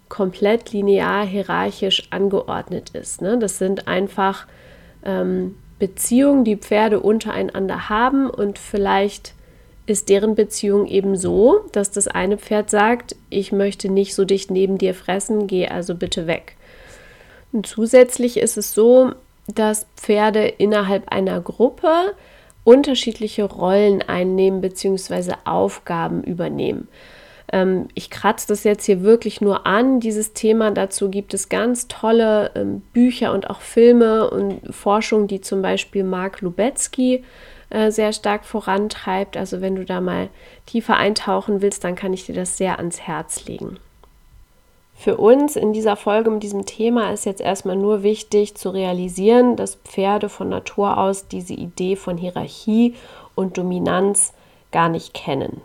komplett 0.08 0.72
linear 0.72 1.26
hierarchisch 1.26 2.08
angeordnet 2.10 2.90
ist. 2.90 3.22
Ne? 3.22 3.38
Das 3.38 3.58
sind 3.58 3.88
einfach 3.88 4.46
ähm, 5.04 5.56
Beziehungen, 5.80 6.44
die 6.44 6.56
Pferde 6.56 7.00
untereinander 7.00 7.88
haben 7.88 8.30
und 8.30 8.58
vielleicht 8.58 9.34
ist 9.86 10.08
deren 10.08 10.34
Beziehung 10.34 10.86
eben 10.86 11.16
so, 11.16 11.60
dass 11.72 11.90
das 11.90 12.08
eine 12.08 12.38
Pferd 12.38 12.70
sagt, 12.70 13.16
ich 13.30 13.52
möchte 13.52 13.88
nicht 13.88 14.14
so 14.14 14.24
dicht 14.24 14.50
neben 14.50 14.78
dir 14.78 14.94
fressen, 14.94 15.46
geh 15.46 15.68
also 15.68 15.94
bitte 15.94 16.26
weg. 16.26 16.56
Und 17.52 17.66
zusätzlich 17.66 18.38
ist 18.38 18.58
es 18.58 18.74
so, 18.74 19.12
dass 19.46 19.86
Pferde 19.96 20.46
innerhalb 20.46 21.10
einer 21.12 21.40
Gruppe 21.40 22.14
unterschiedliche 22.64 23.44
Rollen 23.44 24.02
einnehmen 24.02 24.60
bzw. 24.60 25.34
Aufgaben 25.44 26.24
übernehmen. 26.24 26.88
Ähm, 27.52 27.86
ich 27.94 28.10
kratze 28.10 28.48
das 28.48 28.64
jetzt 28.64 28.86
hier 28.86 29.02
wirklich 29.02 29.40
nur 29.40 29.66
an, 29.66 30.00
dieses 30.00 30.32
Thema. 30.32 30.72
Dazu 30.72 31.10
gibt 31.10 31.32
es 31.32 31.48
ganz 31.48 31.86
tolle 31.86 32.50
ähm, 32.56 32.82
Bücher 32.92 33.32
und 33.32 33.48
auch 33.48 33.60
Filme 33.60 34.28
und 34.30 34.74
Forschung, 34.74 35.28
die 35.28 35.40
zum 35.40 35.62
Beispiel 35.62 36.02
Mark 36.02 36.40
Lubetzky 36.40 37.22
äh, 37.70 37.90
sehr 37.90 38.12
stark 38.12 38.44
vorantreibt. 38.44 39.36
Also 39.36 39.60
wenn 39.60 39.76
du 39.76 39.84
da 39.84 40.00
mal 40.00 40.28
tiefer 40.66 40.96
eintauchen 40.96 41.62
willst, 41.62 41.84
dann 41.84 41.94
kann 41.94 42.12
ich 42.12 42.26
dir 42.26 42.34
das 42.34 42.56
sehr 42.56 42.78
ans 42.78 43.00
Herz 43.00 43.46
legen. 43.46 43.78
Für 44.98 45.18
uns 45.18 45.56
in 45.56 45.74
dieser 45.74 45.94
Folge 45.94 46.30
mit 46.30 46.42
diesem 46.42 46.64
Thema 46.64 47.12
ist 47.12 47.26
jetzt 47.26 47.42
erstmal 47.42 47.76
nur 47.76 48.02
wichtig 48.02 48.54
zu 48.56 48.70
realisieren, 48.70 49.56
dass 49.56 49.76
Pferde 49.76 50.28
von 50.28 50.48
Natur 50.48 50.96
aus 50.96 51.28
diese 51.28 51.52
Idee 51.52 51.96
von 51.96 52.16
Hierarchie 52.16 52.94
und 53.34 53.58
Dominanz 53.58 54.32
gar 54.72 54.88
nicht 54.88 55.12
kennen. 55.12 55.60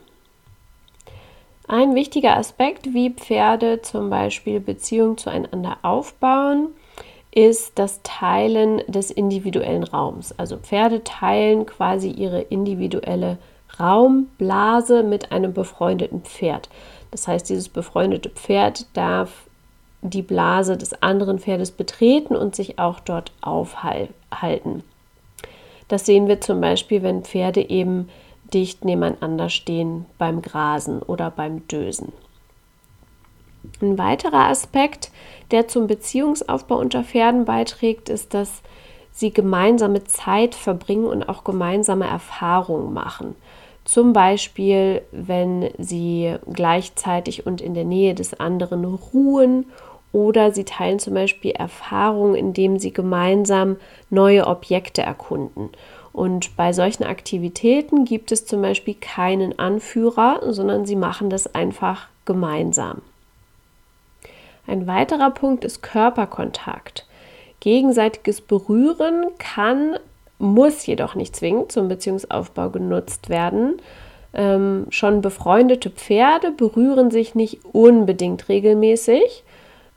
Ein 1.67 1.95
wichtiger 1.95 2.35
Aspekt, 2.35 2.93
wie 2.93 3.11
Pferde 3.11 3.81
zum 3.81 4.09
Beispiel 4.09 4.59
Beziehungen 4.59 5.17
zueinander 5.17 5.77
aufbauen, 5.83 6.67
ist 7.31 7.79
das 7.79 8.01
Teilen 8.03 8.81
des 8.87 9.09
individuellen 9.09 9.83
Raums. 9.83 10.37
Also 10.37 10.57
Pferde 10.57 11.03
teilen 11.03 11.65
quasi 11.65 12.09
ihre 12.09 12.41
individuelle 12.41 13.37
Raumblase 13.79 15.03
mit 15.03 15.31
einem 15.31 15.53
befreundeten 15.53 16.21
Pferd. 16.21 16.69
Das 17.11 17.27
heißt, 17.27 17.49
dieses 17.49 17.69
befreundete 17.69 18.29
Pferd 18.29 18.85
darf 18.93 19.45
die 20.01 20.21
Blase 20.21 20.77
des 20.77 21.01
anderen 21.01 21.39
Pferdes 21.39 21.71
betreten 21.71 22.35
und 22.35 22.55
sich 22.55 22.79
auch 22.79 22.99
dort 22.99 23.31
aufhalten. 23.41 24.83
Das 25.87 26.05
sehen 26.05 26.27
wir 26.27 26.41
zum 26.41 26.59
Beispiel, 26.59 27.03
wenn 27.03 27.23
Pferde 27.23 27.69
eben 27.69 28.09
dicht 28.53 28.83
nebeneinander 28.83 29.49
stehen 29.49 30.05
beim 30.17 30.41
Grasen 30.41 31.01
oder 31.01 31.29
beim 31.29 31.67
Dösen. 31.67 32.11
Ein 33.81 33.97
weiterer 33.97 34.47
Aspekt, 34.47 35.11
der 35.51 35.67
zum 35.67 35.87
Beziehungsaufbau 35.87 36.77
unter 36.77 37.03
Pferden 37.03 37.45
beiträgt, 37.45 38.09
ist, 38.09 38.33
dass 38.33 38.61
sie 39.11 39.31
gemeinsame 39.31 40.03
Zeit 40.05 40.55
verbringen 40.55 41.05
und 41.05 41.27
auch 41.27 41.43
gemeinsame 41.43 42.07
Erfahrungen 42.07 42.93
machen. 42.93 43.35
Zum 43.83 44.13
Beispiel, 44.13 45.01
wenn 45.11 45.69
sie 45.77 46.35
gleichzeitig 46.51 47.45
und 47.45 47.61
in 47.61 47.73
der 47.73 47.83
Nähe 47.83 48.13
des 48.13 48.39
anderen 48.39 48.85
ruhen 48.85 49.65
oder 50.13 50.51
sie 50.51 50.65
teilen 50.65 50.99
zum 50.99 51.13
Beispiel 51.13 51.51
Erfahrungen, 51.51 52.35
indem 52.35 52.79
sie 52.79 52.93
gemeinsam 52.93 53.77
neue 54.09 54.45
Objekte 54.45 55.01
erkunden. 55.01 55.69
Und 56.13 56.55
bei 56.57 56.73
solchen 56.73 57.03
Aktivitäten 57.03 58.05
gibt 58.05 58.31
es 58.31 58.45
zum 58.45 58.61
Beispiel 58.61 58.95
keinen 58.99 59.57
Anführer, 59.57 60.41
sondern 60.49 60.85
sie 60.85 60.97
machen 60.97 61.29
das 61.29 61.55
einfach 61.55 62.07
gemeinsam. 62.25 63.01
Ein 64.67 64.87
weiterer 64.87 65.31
Punkt 65.31 65.65
ist 65.65 65.81
Körperkontakt. 65.81 67.05
Gegenseitiges 67.59 68.41
Berühren 68.41 69.25
kann 69.37 69.97
muss 70.39 70.85
jedoch 70.85 71.15
nicht 71.15 71.35
zwingend 71.35 71.71
zum 71.71 71.87
Beziehungsaufbau 71.87 72.69
genutzt 72.69 73.29
werden. 73.29 73.79
ähm, 74.33 74.87
schon 74.89 75.21
befreundete 75.21 75.89
Pferde 75.89 76.51
berühren 76.51 77.11
sich 77.11 77.35
nicht 77.35 77.65
unbedingt 77.73 78.47
regelmäßig. 78.47 79.43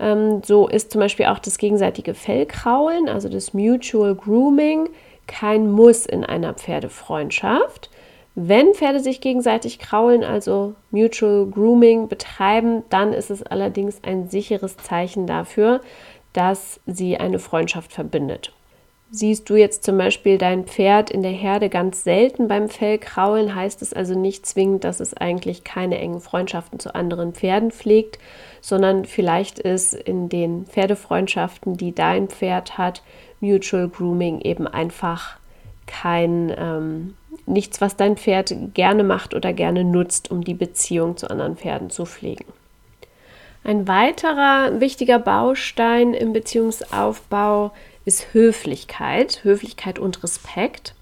Ähm, 0.00 0.42
so 0.44 0.66
ist 0.68 0.90
zum 0.90 1.00
Beispiel 1.00 1.26
auch 1.26 1.38
das 1.38 1.56
gegenseitige 1.56 2.14
Fellkraulen, 2.14 3.08
also 3.08 3.28
das 3.28 3.54
Mutual 3.54 4.14
Grooming, 4.16 4.88
kein 5.26 5.70
Muss 5.70 6.04
in 6.04 6.24
einer 6.24 6.52
Pferdefreundschaft. 6.54 7.90
Wenn 8.36 8.74
Pferde 8.74 8.98
sich 8.98 9.20
gegenseitig 9.20 9.78
kraulen, 9.78 10.24
also 10.24 10.74
Mutual 10.90 11.46
Grooming 11.46 12.08
betreiben, 12.08 12.82
dann 12.90 13.12
ist 13.12 13.30
es 13.30 13.44
allerdings 13.44 14.02
ein 14.02 14.28
sicheres 14.28 14.76
Zeichen 14.76 15.26
dafür, 15.26 15.80
dass 16.32 16.80
sie 16.84 17.16
eine 17.16 17.38
Freundschaft 17.38 17.92
verbindet. 17.92 18.52
Siehst 19.12 19.48
du 19.48 19.54
jetzt 19.54 19.84
zum 19.84 19.96
Beispiel 19.96 20.38
dein 20.38 20.64
Pferd 20.64 21.10
in 21.10 21.22
der 21.22 21.30
Herde 21.30 21.68
ganz 21.68 22.02
selten 22.02 22.48
beim 22.48 22.68
Fellkraulen, 22.68 23.54
heißt 23.54 23.80
es 23.82 23.92
also 23.92 24.18
nicht 24.18 24.44
zwingend, 24.44 24.82
dass 24.82 24.98
es 24.98 25.14
eigentlich 25.14 25.62
keine 25.62 25.98
engen 25.98 26.20
Freundschaften 26.20 26.80
zu 26.80 26.92
anderen 26.96 27.32
Pferden 27.32 27.70
pflegt, 27.70 28.18
sondern 28.60 29.04
vielleicht 29.04 29.60
ist 29.60 29.94
in 29.94 30.28
den 30.28 30.66
Pferdefreundschaften, 30.66 31.76
die 31.76 31.94
dein 31.94 32.26
Pferd 32.26 32.76
hat, 32.76 33.04
Mutual 33.38 33.88
Grooming 33.88 34.40
eben 34.40 34.66
einfach 34.66 35.36
kein 35.86 36.52
ähm, 36.58 37.14
nichts, 37.46 37.80
was 37.80 37.96
dein 37.96 38.16
Pferd 38.16 38.54
gerne 38.74 39.04
macht 39.04 39.34
oder 39.34 39.52
gerne 39.52 39.84
nutzt, 39.84 40.30
um 40.30 40.44
die 40.44 40.54
Beziehung 40.54 41.16
zu 41.16 41.30
anderen 41.30 41.56
Pferden 41.56 41.90
zu 41.90 42.04
pflegen. 42.04 42.44
Ein 43.64 43.88
weiterer 43.88 44.80
wichtiger 44.80 45.18
Baustein 45.18 46.12
im 46.12 46.34
Beziehungsaufbau 46.34 47.72
ist 48.04 48.34
Höflichkeit, 48.34 49.42
Höflichkeit 49.42 49.98
und 49.98 50.22
Respekt. 50.22 50.94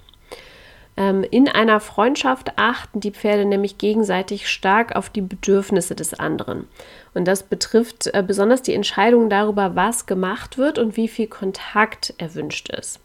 Ähm, 0.96 1.24
in 1.28 1.48
einer 1.48 1.80
Freundschaft 1.80 2.52
achten 2.56 3.00
die 3.00 3.10
Pferde 3.10 3.46
nämlich 3.46 3.78
gegenseitig 3.78 4.48
stark 4.48 4.94
auf 4.94 5.10
die 5.10 5.22
Bedürfnisse 5.22 5.94
des 5.96 6.14
anderen. 6.14 6.68
Und 7.14 7.26
das 7.26 7.42
betrifft 7.42 8.08
äh, 8.08 8.22
besonders 8.24 8.62
die 8.62 8.74
Entscheidung 8.74 9.28
darüber, 9.28 9.74
was 9.74 10.06
gemacht 10.06 10.58
wird 10.58 10.78
und 10.78 10.96
wie 10.96 11.08
viel 11.08 11.26
Kontakt 11.26 12.14
erwünscht 12.18 12.68
ist. 12.68 13.00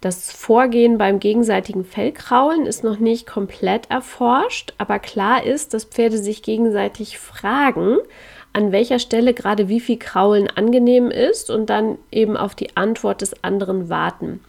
Das 0.00 0.30
Vorgehen 0.30 0.96
beim 0.96 1.18
gegenseitigen 1.18 1.84
Fellkraulen 1.84 2.66
ist 2.66 2.84
noch 2.84 3.00
nicht 3.00 3.26
komplett 3.26 3.90
erforscht, 3.90 4.72
aber 4.78 5.00
klar 5.00 5.42
ist, 5.42 5.74
dass 5.74 5.84
Pferde 5.84 6.18
sich 6.18 6.42
gegenseitig 6.42 7.18
fragen, 7.18 7.98
an 8.52 8.70
welcher 8.70 9.00
Stelle 9.00 9.34
gerade 9.34 9.68
wie 9.68 9.80
viel 9.80 9.98
Kraulen 9.98 10.48
angenehm 10.48 11.10
ist 11.10 11.50
und 11.50 11.68
dann 11.68 11.98
eben 12.12 12.36
auf 12.36 12.54
die 12.54 12.76
Antwort 12.76 13.22
des 13.22 13.42
anderen 13.42 13.88
warten. 13.88 14.40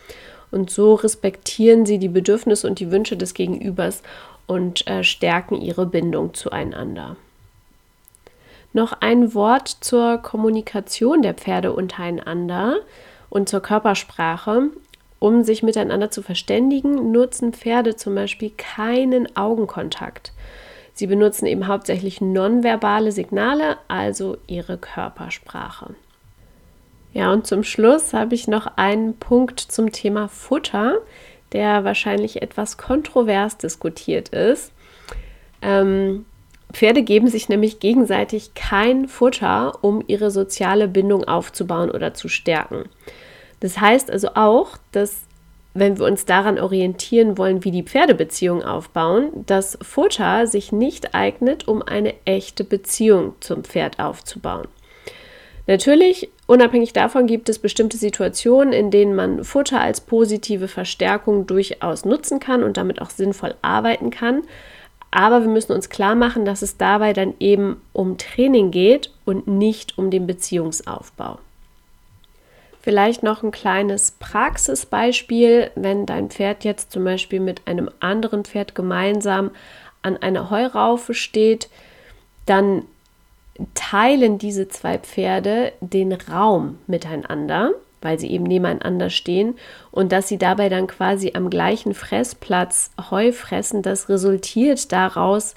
Und 0.52 0.70
so 0.70 0.96
respektieren 0.96 1.86
sie 1.86 1.98
die 1.98 2.08
Bedürfnisse 2.08 2.68
und 2.68 2.80
die 2.80 2.92
Wünsche 2.92 3.18
des 3.18 3.34
Gegenübers 3.34 4.04
und 4.48 4.88
äh, 4.88 5.04
stärken 5.04 5.62
ihre 5.62 5.86
Bindung 5.86 6.34
zueinander. 6.34 7.16
Noch 8.74 8.94
ein 9.02 9.34
Wort 9.34 9.68
zur 9.68 10.20
Kommunikation 10.20 11.24
der 11.24 11.34
Pferde 11.34 11.74
untereinander 11.74 12.78
und 13.30 13.50
zur 13.50 13.62
Körpersprache. 13.62 14.70
Um 15.20 15.44
sich 15.44 15.64
miteinander 15.64 16.12
zu 16.12 16.22
verständigen, 16.22 17.12
nutzen 17.12 17.54
Pferde 17.54 17.96
zum 17.96 18.16
Beispiel 18.16 18.52
keinen 18.56 19.36
Augenkontakt. 19.36 20.32
Sie 20.94 21.08
benutzen 21.08 21.46
eben 21.46 21.68
hauptsächlich 21.68 22.22
nonverbale 22.22 23.12
Signale, 23.12 23.78
also 23.88 24.38
ihre 24.48 24.78
Körpersprache. 24.78 25.96
Ja, 27.14 27.32
und 27.34 27.48
zum 27.48 27.64
Schluss 27.64 28.14
habe 28.14 28.36
ich 28.36 28.48
noch 28.48 28.68
einen 28.78 29.16
Punkt 29.18 29.60
zum 29.60 29.92
Thema 29.92 30.28
Futter, 30.28 31.00
der 31.52 31.84
wahrscheinlich 31.84 32.42
etwas 32.42 32.78
kontrovers 32.78 33.58
diskutiert 33.58 34.30
ist. 34.30 34.72
Ähm, 35.62 36.26
Pferde 36.72 37.02
geben 37.02 37.28
sich 37.28 37.50
nämlich 37.50 37.80
gegenseitig 37.80 38.54
kein 38.54 39.08
Futter, 39.08 39.80
um 39.82 40.04
ihre 40.06 40.30
soziale 40.30 40.88
Bindung 40.88 41.24
aufzubauen 41.24 41.90
oder 41.90 42.14
zu 42.14 42.28
stärken. 42.28 42.84
Das 43.60 43.80
heißt 43.80 44.10
also 44.10 44.30
auch, 44.36 44.78
dass 44.92 45.22
wenn 45.74 45.98
wir 45.98 46.06
uns 46.06 46.26
daran 46.26 46.60
orientieren 46.60 47.38
wollen, 47.38 47.64
wie 47.64 47.72
die 47.72 47.84
Pferdebeziehung 47.84 48.64
aufbauen, 48.64 49.46
dass 49.46 49.78
Futter 49.82 50.48
sich 50.48 50.72
nicht 50.72 51.14
eignet, 51.14 51.68
um 51.68 51.82
eine 51.82 52.14
echte 52.26 52.64
Beziehung 52.64 53.36
zum 53.40 53.64
Pferd 53.64 54.00
aufzubauen. 54.00 54.68
Natürlich, 55.68 56.32
unabhängig 56.48 56.94
davon 56.94 57.28
gibt 57.28 57.48
es 57.48 57.60
bestimmte 57.60 57.98
Situationen, 57.98 58.74
in 58.74 58.90
denen 58.90 59.16
man 59.16 59.44
Futter 59.44 59.80
als 59.80 60.02
positive 60.02 60.68
Verstärkung 60.68 61.46
durchaus 61.46 62.06
nutzen 62.06 62.40
kann 62.40 62.64
und 62.64 62.76
damit 62.76 63.00
auch 63.02 63.12
sinnvoll 63.12 63.54
arbeiten 63.62 64.10
kann. 64.10 64.42
Aber 65.12 65.42
wir 65.42 65.50
müssen 65.50 65.74
uns 65.74 65.90
klar 65.90 66.16
machen, 66.16 66.44
dass 66.44 66.64
es 66.64 66.78
dabei 66.78 67.14
dann 67.14 67.36
eben 67.40 67.80
um 67.94 68.18
Training 68.18 68.72
geht 68.72 69.12
und 69.26 69.48
nicht 69.48 70.00
um 70.00 70.10
den 70.10 70.26
Beziehungsaufbau. 70.26 71.38
Vielleicht 72.90 73.22
noch 73.22 73.44
ein 73.44 73.52
kleines 73.52 74.16
Praxisbeispiel, 74.18 75.70
wenn 75.76 76.08
dein 76.08 76.32
Pferd 76.32 76.64
jetzt 76.64 76.92
zum 76.92 77.04
Beispiel 77.04 77.40
mit 77.40 77.68
einem 77.68 77.92
anderen 78.00 78.46
Pferd 78.46 78.74
gemeinsam 78.74 79.52
an 80.02 80.18
einer 80.18 80.50
Heuraufe 80.50 81.14
steht, 81.14 81.70
dann 82.48 82.86
teilen 83.76 84.40
diese 84.40 84.70
zwei 84.70 84.98
Pferde 84.98 85.72
den 85.82 86.14
Raum 86.14 86.80
miteinander, 86.88 87.74
weil 88.02 88.18
sie 88.18 88.32
eben 88.32 88.46
nebeneinander 88.46 89.12
stehen 89.12 89.54
und 89.92 90.12
dass 90.12 90.28
sie 90.28 90.40
dabei 90.40 90.68
dann 90.68 90.88
quasi 90.88 91.34
am 91.36 91.52
gleichen 91.52 91.94
Fressplatz 91.94 92.90
Heu 93.12 93.32
fressen, 93.34 93.84
das 93.84 94.10
resultiert 94.10 94.92
daraus, 94.92 95.54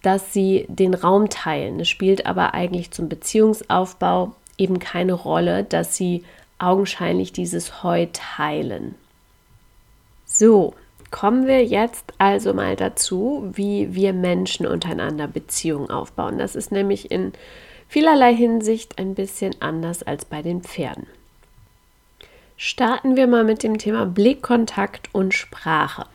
dass 0.00 0.32
sie 0.32 0.64
den 0.70 0.94
Raum 0.94 1.28
teilen. 1.28 1.80
Es 1.80 1.90
spielt 1.90 2.24
aber 2.24 2.54
eigentlich 2.54 2.92
zum 2.92 3.10
Beziehungsaufbau 3.10 4.32
eben 4.56 4.78
keine 4.78 5.12
Rolle, 5.12 5.64
dass 5.64 5.98
sie 5.98 6.24
augenscheinlich 6.62 7.32
dieses 7.32 7.82
Heu 7.82 8.06
teilen. 8.12 8.94
So, 10.24 10.74
kommen 11.10 11.46
wir 11.46 11.64
jetzt 11.64 12.14
also 12.18 12.54
mal 12.54 12.76
dazu, 12.76 13.50
wie 13.52 13.94
wir 13.94 14.12
Menschen 14.12 14.66
untereinander 14.66 15.28
Beziehungen 15.28 15.90
aufbauen. 15.90 16.38
Das 16.38 16.56
ist 16.56 16.72
nämlich 16.72 17.10
in 17.10 17.32
vielerlei 17.88 18.34
Hinsicht 18.34 18.98
ein 18.98 19.14
bisschen 19.14 19.54
anders 19.60 20.02
als 20.02 20.24
bei 20.24 20.40
den 20.40 20.62
Pferden. 20.62 21.06
Starten 22.56 23.16
wir 23.16 23.26
mal 23.26 23.44
mit 23.44 23.62
dem 23.62 23.76
Thema 23.76 24.06
Blickkontakt 24.06 25.10
und 25.12 25.34
Sprache. 25.34 26.06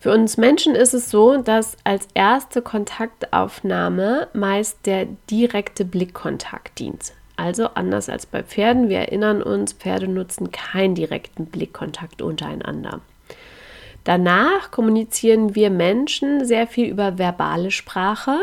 Für 0.00 0.12
uns 0.12 0.36
Menschen 0.36 0.74
ist 0.74 0.94
es 0.94 1.10
so, 1.10 1.36
dass 1.36 1.76
als 1.84 2.08
erste 2.14 2.60
Kontaktaufnahme 2.60 4.28
meist 4.32 4.78
der 4.86 5.06
direkte 5.30 5.84
Blickkontakt 5.84 6.78
dient. 6.78 7.12
Also 7.40 7.68
anders 7.72 8.10
als 8.10 8.26
bei 8.26 8.42
Pferden, 8.42 8.90
wir 8.90 8.98
erinnern 8.98 9.42
uns, 9.42 9.72
Pferde 9.72 10.06
nutzen 10.06 10.52
keinen 10.52 10.94
direkten 10.94 11.46
Blickkontakt 11.46 12.20
untereinander. 12.20 13.00
Danach 14.04 14.70
kommunizieren 14.70 15.54
wir 15.54 15.70
Menschen 15.70 16.44
sehr 16.44 16.66
viel 16.66 16.86
über 16.86 17.16
verbale 17.16 17.70
Sprache, 17.70 18.38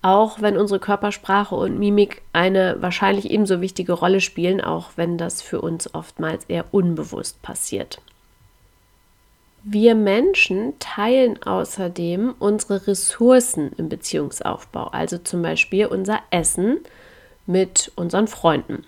auch 0.00 0.40
wenn 0.40 0.56
unsere 0.56 0.80
Körpersprache 0.80 1.54
und 1.54 1.78
Mimik 1.78 2.22
eine 2.32 2.76
wahrscheinlich 2.80 3.30
ebenso 3.30 3.60
wichtige 3.60 3.92
Rolle 3.92 4.22
spielen, 4.22 4.62
auch 4.62 4.92
wenn 4.96 5.18
das 5.18 5.42
für 5.42 5.60
uns 5.60 5.94
oftmals 5.94 6.46
eher 6.46 6.64
unbewusst 6.70 7.42
passiert. 7.42 8.00
Wir 9.64 9.94
Menschen 9.94 10.78
teilen 10.78 11.42
außerdem 11.42 12.36
unsere 12.38 12.86
Ressourcen 12.86 13.72
im 13.76 13.90
Beziehungsaufbau, 13.90 14.86
also 14.86 15.18
zum 15.18 15.42
Beispiel 15.42 15.84
unser 15.84 16.20
Essen, 16.30 16.78
mit 17.46 17.92
unseren 17.96 18.28
Freunden. 18.28 18.84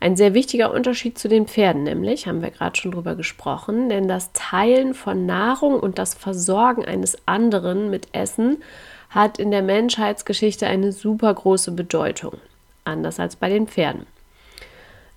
Ein 0.00 0.16
sehr 0.16 0.34
wichtiger 0.34 0.72
Unterschied 0.72 1.18
zu 1.18 1.28
den 1.28 1.46
Pferden, 1.46 1.84
nämlich, 1.84 2.26
haben 2.26 2.42
wir 2.42 2.50
gerade 2.50 2.76
schon 2.76 2.92
drüber 2.92 3.14
gesprochen, 3.14 3.88
denn 3.88 4.06
das 4.08 4.32
Teilen 4.32 4.94
von 4.94 5.26
Nahrung 5.26 5.80
und 5.80 5.98
das 5.98 6.14
Versorgen 6.14 6.84
eines 6.84 7.16
anderen 7.26 7.90
mit 7.90 8.08
Essen 8.12 8.62
hat 9.10 9.38
in 9.38 9.50
der 9.50 9.62
Menschheitsgeschichte 9.62 10.66
eine 10.66 10.92
super 10.92 11.32
große 11.32 11.72
Bedeutung, 11.72 12.34
anders 12.84 13.20
als 13.20 13.36
bei 13.36 13.48
den 13.48 13.66
Pferden. 13.66 14.06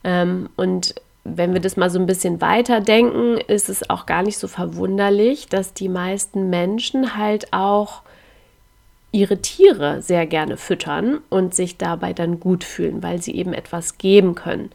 Ähm, 0.04 0.50
und 0.56 0.96
wenn 1.24 1.54
wir 1.54 1.60
das 1.60 1.76
mal 1.76 1.90
so 1.90 2.00
ein 2.00 2.06
bisschen 2.06 2.40
weiter 2.40 2.80
denken, 2.80 3.38
ist 3.38 3.68
es 3.68 3.90
auch 3.90 4.06
gar 4.06 4.24
nicht 4.24 4.38
so 4.38 4.48
verwunderlich, 4.48 5.48
dass 5.48 5.74
die 5.74 5.90
meisten 5.90 6.50
Menschen 6.50 7.18
halt 7.18 7.52
auch 7.52 8.02
ihre 9.18 9.42
Tiere 9.42 10.04
sehr 10.04 10.28
gerne 10.28 10.58
füttern 10.58 11.22
und 11.30 11.56
sich 11.56 11.78
dabei 11.78 12.14
dann 12.14 12.40
gut 12.40 12.64
fühlen, 12.64 13.02
weil 13.02 13.20
sie 13.20 13.36
eben 13.36 13.52
etwas 13.52 13.98
geben 13.98 14.36
können. 14.36 14.70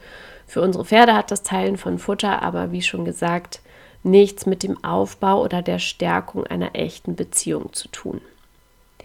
Für 0.49 0.63
unsere 0.63 0.85
Pferde 0.85 1.15
hat 1.15 1.31
das 1.31 1.45
Teilen 1.45 1.77
von 1.77 1.99
Futter 1.99 2.43
aber, 2.43 2.73
wie 2.73 2.83
schon 2.83 3.05
gesagt, 3.05 3.61
nichts 4.03 4.45
mit 4.45 4.65
dem 4.65 4.83
Aufbau 4.83 5.45
oder 5.45 5.63
der 5.63 5.79
Stärkung 5.79 6.45
einer 6.45 6.75
echten 6.75 7.15
Beziehung 7.15 7.73
zu 7.73 7.87
tun. 7.87 8.21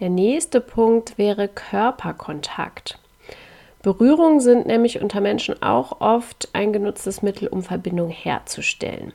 Der 0.00 0.10
nächste 0.10 0.60
Punkt 0.60 1.18
wäre 1.18 1.46
Körperkontakt. 1.46 2.98
Berührungen 3.82 4.40
sind 4.40 4.66
nämlich 4.66 5.00
unter 5.00 5.20
Menschen 5.20 5.62
auch 5.62 6.00
oft 6.00 6.48
ein 6.52 6.72
genutztes 6.72 7.22
Mittel, 7.22 7.46
um 7.46 7.62
Verbindung 7.62 8.10
herzustellen. 8.10 9.12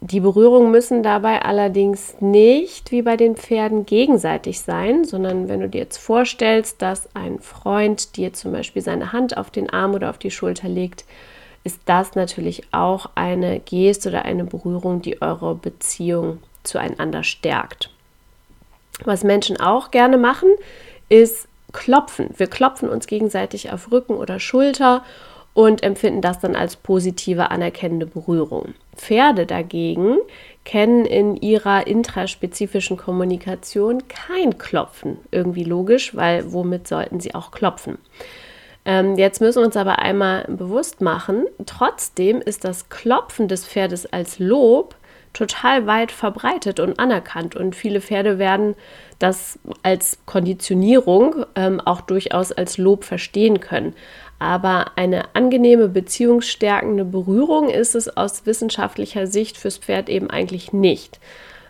Die 0.00 0.20
Berührungen 0.20 0.70
müssen 0.70 1.02
dabei 1.02 1.42
allerdings 1.42 2.20
nicht 2.20 2.92
wie 2.92 3.02
bei 3.02 3.16
den 3.16 3.34
Pferden 3.34 3.84
gegenseitig 3.84 4.60
sein, 4.60 5.04
sondern 5.04 5.48
wenn 5.48 5.60
du 5.60 5.68
dir 5.68 5.78
jetzt 5.78 5.98
vorstellst, 5.98 6.80
dass 6.82 7.14
ein 7.16 7.40
Freund 7.40 8.16
dir 8.16 8.32
zum 8.32 8.52
Beispiel 8.52 8.80
seine 8.80 9.12
Hand 9.12 9.36
auf 9.36 9.50
den 9.50 9.70
Arm 9.70 9.94
oder 9.94 10.10
auf 10.10 10.18
die 10.18 10.30
Schulter 10.30 10.68
legt, 10.68 11.04
ist 11.64 11.80
das 11.86 12.14
natürlich 12.14 12.62
auch 12.70 13.10
eine 13.16 13.58
Geste 13.58 14.10
oder 14.10 14.24
eine 14.24 14.44
Berührung, 14.44 15.02
die 15.02 15.20
eure 15.20 15.56
Beziehung 15.56 16.38
zueinander 16.62 17.24
stärkt. 17.24 17.90
Was 19.04 19.24
Menschen 19.24 19.60
auch 19.60 19.90
gerne 19.90 20.16
machen, 20.16 20.50
ist 21.08 21.48
klopfen. 21.72 22.30
Wir 22.36 22.46
klopfen 22.46 22.88
uns 22.88 23.08
gegenseitig 23.08 23.72
auf 23.72 23.90
Rücken 23.90 24.14
oder 24.14 24.38
Schulter 24.38 25.04
und 25.54 25.82
empfinden 25.82 26.20
das 26.20 26.38
dann 26.38 26.54
als 26.54 26.76
positive, 26.76 27.50
anerkennende 27.50 28.06
Berührung. 28.06 28.74
Pferde 28.98 29.46
dagegen 29.46 30.18
kennen 30.64 31.06
in 31.06 31.36
ihrer 31.36 31.86
intraspezifischen 31.86 32.98
Kommunikation 32.98 34.06
kein 34.08 34.58
Klopfen. 34.58 35.16
Irgendwie 35.30 35.64
logisch, 35.64 36.14
weil 36.14 36.52
womit 36.52 36.86
sollten 36.86 37.20
sie 37.20 37.34
auch 37.34 37.50
klopfen? 37.50 37.96
Ähm, 38.84 39.16
jetzt 39.16 39.40
müssen 39.40 39.60
wir 39.60 39.66
uns 39.66 39.76
aber 39.76 39.98
einmal 39.98 40.44
bewusst 40.48 41.00
machen, 41.00 41.46
trotzdem 41.66 42.40
ist 42.40 42.64
das 42.64 42.88
Klopfen 42.88 43.48
des 43.48 43.66
Pferdes 43.66 44.06
als 44.06 44.38
Lob 44.38 44.94
total 45.32 45.86
weit 45.86 46.10
verbreitet 46.10 46.80
und 46.80 46.98
anerkannt. 46.98 47.54
Und 47.54 47.76
viele 47.76 48.00
Pferde 48.00 48.38
werden 48.38 48.74
das 49.18 49.58
als 49.82 50.18
Konditionierung 50.26 51.44
ähm, 51.54 51.80
auch 51.80 52.00
durchaus 52.00 52.52
als 52.52 52.78
Lob 52.78 53.04
verstehen 53.04 53.60
können. 53.60 53.94
Aber 54.38 54.92
eine 54.96 55.34
angenehme, 55.34 55.88
beziehungsstärkende 55.88 57.04
Berührung 57.04 57.68
ist 57.68 57.94
es 57.94 58.16
aus 58.16 58.46
wissenschaftlicher 58.46 59.26
Sicht 59.26 59.56
fürs 59.56 59.78
Pferd 59.78 60.08
eben 60.08 60.30
eigentlich 60.30 60.72
nicht. 60.72 61.18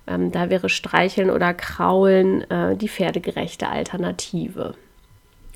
Ähm, 0.07 0.33
da 0.33 0.51
wäre 0.51 0.69
Streicheln 0.69 1.31
oder 1.31 1.55
Kraulen 1.55 2.49
äh, 2.51 2.77
die 2.77 2.89
pferdegerechte 2.89 3.69
Alternative. 3.69 4.75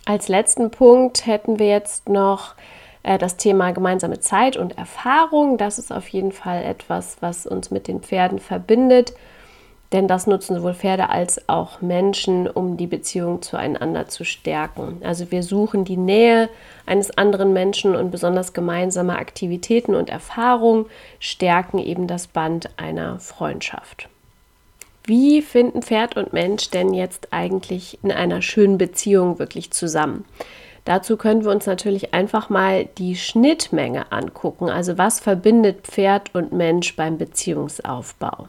Als 0.05 0.29
letzten 0.29 0.70
Punkt 0.70 1.27
hätten 1.27 1.59
wir 1.59 1.68
jetzt 1.68 2.09
noch 2.09 2.55
äh, 3.03 3.18
das 3.18 3.37
Thema 3.37 3.72
gemeinsame 3.72 4.20
Zeit 4.20 4.57
und 4.57 4.79
Erfahrung. 4.79 5.59
Das 5.59 5.79
ist 5.79 5.92
auf 5.92 6.09
jeden 6.09 6.33
Fall 6.33 6.64
etwas, 6.64 7.18
was 7.20 7.46
uns 7.46 7.70
mit 7.70 7.88
den 7.88 8.01
Pferden 8.01 8.38
verbindet 8.38 9.12
denn 9.93 10.09
das 10.09 10.27
nutzen 10.27 10.57
sowohl 10.57 10.75
Pferde 10.75 11.11
als 11.11 11.49
auch 11.49 11.81
Menschen, 11.81 12.49
um 12.49 12.77
die 12.77 12.87
Beziehung 12.87 13.43
zueinander 13.43 14.09
zu 14.09 14.25
stärken. 14.25 15.01
Also 15.05 15.31
wir 15.31 15.43
suchen 15.43 15.85
die 15.85 15.97
Nähe 15.97 16.49
eines 16.87 17.17
anderen 17.17 17.53
Menschen 17.53 17.95
und 17.95 18.11
besonders 18.11 18.53
gemeinsame 18.53 19.17
Aktivitäten 19.17 19.95
und 19.95 20.09
Erfahrungen 20.09 20.87
stärken 21.21 21.79
eben 21.79 22.07
das 22.07 22.27
Band 22.27 22.71
einer 22.79 23.19
Freundschaft. 23.21 24.09
Wie 25.05 25.43
finden 25.43 25.83
Pferd 25.83 26.17
und 26.17 26.33
Mensch 26.33 26.71
denn 26.71 26.95
jetzt 26.95 27.33
eigentlich 27.33 27.99
in 28.03 28.13
einer 28.13 28.41
schönen 28.41 28.79
Beziehung 28.79 29.39
wirklich 29.39 29.73
zusammen? 29.73 30.25
Dazu 30.85 31.17
können 31.17 31.45
wir 31.45 31.51
uns 31.51 31.67
natürlich 31.67 32.15
einfach 32.15 32.49
mal 32.49 32.87
die 32.99 33.17
Schnittmenge 33.17 34.11
angucken. 34.11 34.69
Also 34.69 34.99
was 34.99 35.21
verbindet 35.21 35.83
Pferd 35.83 36.35
und 36.35 36.53
Mensch 36.53 36.97
beim 36.97 37.19
Beziehungsaufbau? 37.19 38.49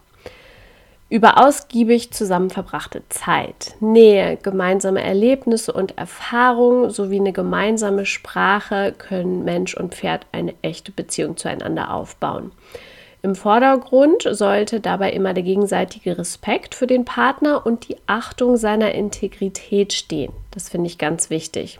Über 1.13 1.37
ausgiebig 1.37 2.11
zusammen 2.11 2.49
verbrachte 2.49 3.03
Zeit, 3.09 3.75
Nähe, 3.79 4.35
gemeinsame 4.41 5.03
Erlebnisse 5.03 5.71
und 5.71 5.95
Erfahrungen 5.95 6.89
sowie 6.89 7.19
eine 7.19 7.33
gemeinsame 7.33 8.07
Sprache 8.07 8.95
können 8.97 9.43
Mensch 9.43 9.75
und 9.75 9.93
Pferd 9.93 10.25
eine 10.31 10.55
echte 10.63 10.91
Beziehung 10.91 11.37
zueinander 11.37 11.93
aufbauen. 11.93 12.51
Im 13.25 13.35
Vordergrund 13.35 14.27
sollte 14.29 14.81
dabei 14.81 15.13
immer 15.13 15.33
der 15.33 15.43
gegenseitige 15.43 16.17
Respekt 16.17 16.75
für 16.75 16.87
den 16.87 17.05
Partner 17.05 17.65
und 17.65 17.87
die 17.87 17.95
Achtung 18.05 18.57
seiner 18.57 18.91
Integrität 18.91 19.93
stehen. 19.93 20.33
Das 20.51 20.67
finde 20.67 20.87
ich 20.87 20.97
ganz 20.97 21.29
wichtig. 21.29 21.79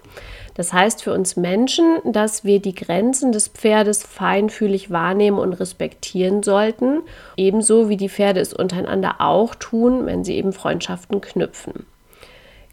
Das 0.54 0.72
heißt 0.72 1.04
für 1.04 1.12
uns 1.14 1.36
Menschen, 1.36 1.98
dass 2.06 2.46
wir 2.46 2.62
die 2.62 2.74
Grenzen 2.74 3.34
des 3.34 3.50
Pferdes 3.50 4.04
feinfühlig 4.04 4.90
wahrnehmen 4.90 5.38
und 5.38 5.52
respektieren 5.52 6.44
sollten, 6.44 7.02
ebenso 7.36 7.90
wie 7.90 7.98
die 7.98 8.08
Pferde 8.08 8.40
es 8.40 8.54
untereinander 8.54 9.16
auch 9.20 9.54
tun, 9.54 10.06
wenn 10.06 10.24
sie 10.24 10.38
eben 10.38 10.54
Freundschaften 10.54 11.20
knüpfen. 11.20 11.86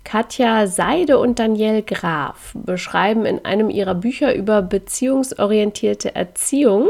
Katja 0.04 0.68
Seide 0.68 1.18
und 1.18 1.40
Danielle 1.40 1.82
Graf 1.82 2.52
beschreiben 2.54 3.26
in 3.26 3.44
einem 3.44 3.68
ihrer 3.68 3.96
Bücher 3.96 4.32
über 4.32 4.62
beziehungsorientierte 4.62 6.14
Erziehung 6.14 6.88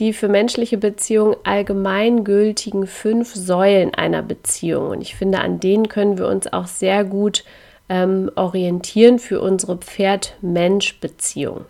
die 0.00 0.12
für 0.12 0.28
menschliche 0.28 0.76
Beziehungen 0.76 1.36
allgemeingültigen 1.44 2.86
fünf 2.86 3.34
Säulen 3.34 3.94
einer 3.94 4.22
Beziehung. 4.22 4.88
Und 4.88 5.00
ich 5.00 5.14
finde, 5.14 5.40
an 5.40 5.60
denen 5.60 5.88
können 5.88 6.18
wir 6.18 6.28
uns 6.28 6.52
auch 6.52 6.66
sehr 6.66 7.04
gut 7.04 7.44
ähm, 7.88 8.30
orientieren 8.34 9.18
für 9.18 9.40
unsere 9.40 9.76
Pferd-Mensch-Beziehung. 9.76 11.64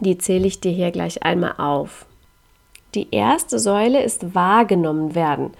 Die 0.00 0.18
zähle 0.18 0.46
ich 0.46 0.60
dir 0.60 0.72
hier 0.72 0.90
gleich 0.90 1.22
einmal 1.22 1.54
auf. 1.58 2.06
Die 2.94 3.08
erste 3.10 3.58
Säule 3.58 4.02
ist 4.02 4.34
wahrgenommen 4.34 5.14
werden. 5.14 5.50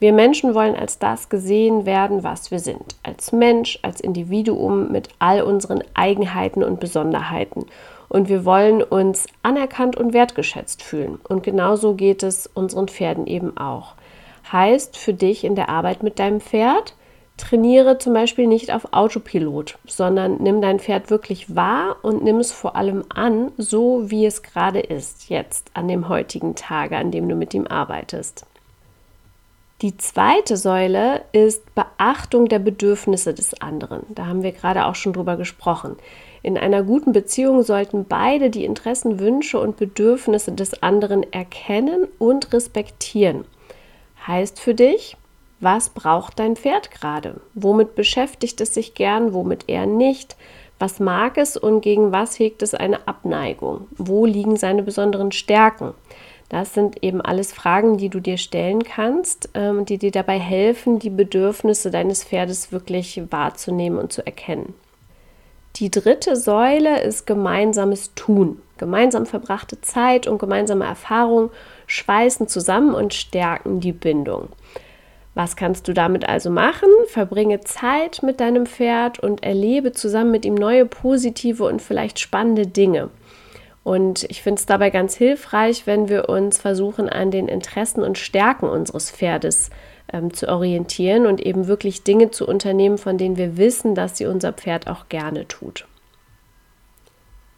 Wir 0.00 0.12
Menschen 0.12 0.54
wollen 0.54 0.74
als 0.74 0.98
das 0.98 1.28
gesehen 1.28 1.86
werden, 1.86 2.24
was 2.24 2.50
wir 2.50 2.58
sind. 2.58 2.96
Als 3.02 3.32
Mensch, 3.32 3.78
als 3.82 4.00
Individuum 4.00 4.90
mit 4.90 5.08
all 5.18 5.42
unseren 5.42 5.82
Eigenheiten 5.94 6.64
und 6.64 6.80
Besonderheiten. 6.80 7.66
Und 8.08 8.28
wir 8.28 8.44
wollen 8.44 8.82
uns 8.82 9.26
anerkannt 9.42 9.96
und 9.96 10.12
wertgeschätzt 10.12 10.82
fühlen. 10.82 11.18
Und 11.28 11.42
genauso 11.42 11.94
geht 11.94 12.22
es 12.22 12.46
unseren 12.46 12.88
Pferden 12.88 13.26
eben 13.26 13.56
auch. 13.56 13.94
Heißt 14.52 14.96
für 14.96 15.14
dich 15.14 15.44
in 15.44 15.54
der 15.54 15.68
Arbeit 15.68 16.02
mit 16.02 16.18
deinem 16.18 16.40
Pferd, 16.40 16.94
trainiere 17.36 17.98
zum 17.98 18.12
Beispiel 18.12 18.46
nicht 18.46 18.72
auf 18.72 18.92
Autopilot, 18.92 19.78
sondern 19.86 20.36
nimm 20.42 20.60
dein 20.60 20.78
Pferd 20.78 21.10
wirklich 21.10 21.56
wahr 21.56 21.96
und 22.02 22.22
nimm 22.22 22.38
es 22.38 22.52
vor 22.52 22.76
allem 22.76 23.04
an, 23.08 23.50
so 23.56 24.10
wie 24.10 24.26
es 24.26 24.42
gerade 24.42 24.80
ist, 24.80 25.28
jetzt 25.30 25.70
an 25.74 25.88
dem 25.88 26.08
heutigen 26.08 26.54
Tage, 26.54 26.96
an 26.96 27.10
dem 27.10 27.28
du 27.28 27.34
mit 27.34 27.54
ihm 27.54 27.66
arbeitest. 27.66 28.46
Die 29.84 29.98
zweite 29.98 30.56
Säule 30.56 31.26
ist 31.32 31.74
Beachtung 31.74 32.48
der 32.48 32.58
Bedürfnisse 32.58 33.34
des 33.34 33.60
anderen. 33.60 34.00
Da 34.08 34.24
haben 34.24 34.42
wir 34.42 34.52
gerade 34.52 34.86
auch 34.86 34.94
schon 34.94 35.12
drüber 35.12 35.36
gesprochen. 35.36 35.96
In 36.42 36.56
einer 36.56 36.82
guten 36.82 37.12
Beziehung 37.12 37.62
sollten 37.62 38.06
beide 38.06 38.48
die 38.48 38.64
Interessen, 38.64 39.20
Wünsche 39.20 39.60
und 39.60 39.76
Bedürfnisse 39.76 40.52
des 40.52 40.82
anderen 40.82 41.30
erkennen 41.34 42.08
und 42.18 42.54
respektieren. 42.54 43.44
Heißt 44.26 44.58
für 44.58 44.72
dich, 44.72 45.18
was 45.60 45.90
braucht 45.90 46.38
dein 46.38 46.56
Pferd 46.56 46.90
gerade? 46.90 47.42
Womit 47.52 47.94
beschäftigt 47.94 48.62
es 48.62 48.72
sich 48.72 48.94
gern, 48.94 49.34
womit 49.34 49.68
eher 49.68 49.84
nicht? 49.84 50.34
Was 50.78 50.98
mag 50.98 51.36
es 51.36 51.58
und 51.58 51.82
gegen 51.82 52.10
was 52.10 52.38
hegt 52.38 52.62
es 52.62 52.72
eine 52.72 53.06
Abneigung? 53.06 53.86
Wo 53.98 54.24
liegen 54.24 54.56
seine 54.56 54.82
besonderen 54.82 55.30
Stärken? 55.30 55.92
Das 56.54 56.72
sind 56.72 57.02
eben 57.02 57.20
alles 57.20 57.52
Fragen, 57.52 57.96
die 57.96 58.08
du 58.08 58.20
dir 58.20 58.38
stellen 58.38 58.84
kannst, 58.84 59.48
ähm, 59.54 59.86
die 59.86 59.98
dir 59.98 60.12
dabei 60.12 60.38
helfen, 60.38 61.00
die 61.00 61.10
Bedürfnisse 61.10 61.90
deines 61.90 62.22
Pferdes 62.22 62.70
wirklich 62.70 63.20
wahrzunehmen 63.30 63.98
und 63.98 64.12
zu 64.12 64.24
erkennen. 64.24 64.72
Die 65.74 65.90
dritte 65.90 66.36
Säule 66.36 67.02
ist 67.02 67.26
gemeinsames 67.26 68.14
Tun. 68.14 68.62
Gemeinsam 68.78 69.26
verbrachte 69.26 69.80
Zeit 69.80 70.28
und 70.28 70.38
gemeinsame 70.38 70.84
Erfahrung 70.84 71.50
schweißen 71.88 72.46
zusammen 72.46 72.94
und 72.94 73.14
stärken 73.14 73.80
die 73.80 73.90
Bindung. 73.90 74.50
Was 75.34 75.56
kannst 75.56 75.88
du 75.88 75.92
damit 75.92 76.28
also 76.28 76.50
machen? 76.50 76.88
Verbringe 77.08 77.62
Zeit 77.62 78.22
mit 78.22 78.38
deinem 78.38 78.66
Pferd 78.66 79.18
und 79.18 79.42
erlebe 79.42 79.90
zusammen 79.90 80.30
mit 80.30 80.44
ihm 80.44 80.54
neue 80.54 80.86
positive 80.86 81.64
und 81.64 81.82
vielleicht 81.82 82.20
spannende 82.20 82.68
Dinge. 82.68 83.10
Und 83.84 84.24
ich 84.30 84.42
finde 84.42 84.58
es 84.58 84.66
dabei 84.66 84.88
ganz 84.88 85.14
hilfreich, 85.14 85.86
wenn 85.86 86.08
wir 86.08 86.30
uns 86.30 86.58
versuchen, 86.58 87.08
an 87.08 87.30
den 87.30 87.48
Interessen 87.48 88.02
und 88.02 88.18
Stärken 88.18 88.66
unseres 88.66 89.10
Pferdes 89.10 89.68
ähm, 90.10 90.32
zu 90.32 90.48
orientieren 90.48 91.26
und 91.26 91.40
eben 91.40 91.66
wirklich 91.66 92.02
Dinge 92.02 92.30
zu 92.30 92.48
unternehmen, 92.48 92.96
von 92.96 93.18
denen 93.18 93.36
wir 93.36 93.58
wissen, 93.58 93.94
dass 93.94 94.16
sie 94.16 94.24
unser 94.26 94.54
Pferd 94.54 94.88
auch 94.88 95.10
gerne 95.10 95.46
tut. 95.46 95.86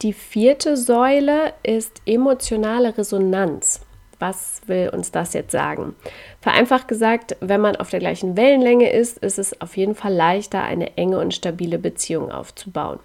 Die 0.03 0.13
vierte 0.13 0.77
Säule 0.77 1.55
ist 1.63 2.03
emotionale 2.05 2.99
Resonanz. 2.99 3.81
Was 4.19 4.63
will 4.67 4.89
uns 4.89 5.11
das 5.11 5.33
jetzt 5.33 5.53
sagen? 5.53 5.95
Vereinfacht 6.41 6.89
gesagt, 6.89 7.37
wenn 7.41 7.61
man 7.61 7.77
auf 7.77 7.91
der 7.91 8.01
gleichen 8.01 8.37
Wellenlänge 8.37 8.91
ist, 8.91 9.19
ist 9.19 9.39
es 9.39 9.61
auf 9.61 9.77
jeden 9.77 9.95
Fall 9.95 10.13
leichter, 10.13 10.63
eine 10.63 10.97
enge 10.97 11.19
und 11.19 11.35
stabile 11.35 11.79
Beziehung 11.79 12.33
aufzubauen. 12.33 12.99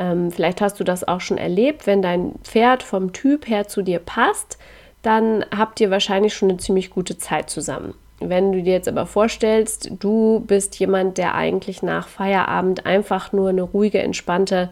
Ähm, 0.00 0.32
vielleicht 0.32 0.62
hast 0.62 0.80
du 0.80 0.84
das 0.84 1.06
auch 1.06 1.20
schon 1.20 1.36
erlebt, 1.36 1.86
wenn 1.86 2.00
dein 2.00 2.32
Pferd 2.42 2.82
vom 2.82 3.12
Typ 3.12 3.46
her 3.46 3.68
zu 3.68 3.82
dir 3.82 3.98
passt, 3.98 4.58
dann 5.02 5.44
habt 5.54 5.78
ihr 5.78 5.90
wahrscheinlich 5.90 6.32
schon 6.34 6.48
eine 6.48 6.58
ziemlich 6.58 6.88
gute 6.88 7.18
Zeit 7.18 7.50
zusammen. 7.50 7.92
Wenn 8.18 8.50
du 8.50 8.62
dir 8.62 8.72
jetzt 8.72 8.88
aber 8.88 9.04
vorstellst, 9.04 9.90
du 9.98 10.42
bist 10.46 10.78
jemand, 10.78 11.18
der 11.18 11.34
eigentlich 11.34 11.82
nach 11.82 12.08
Feierabend 12.08 12.86
einfach 12.86 13.32
nur 13.32 13.50
eine 13.50 13.62
ruhige, 13.62 13.98
entspannte 13.98 14.70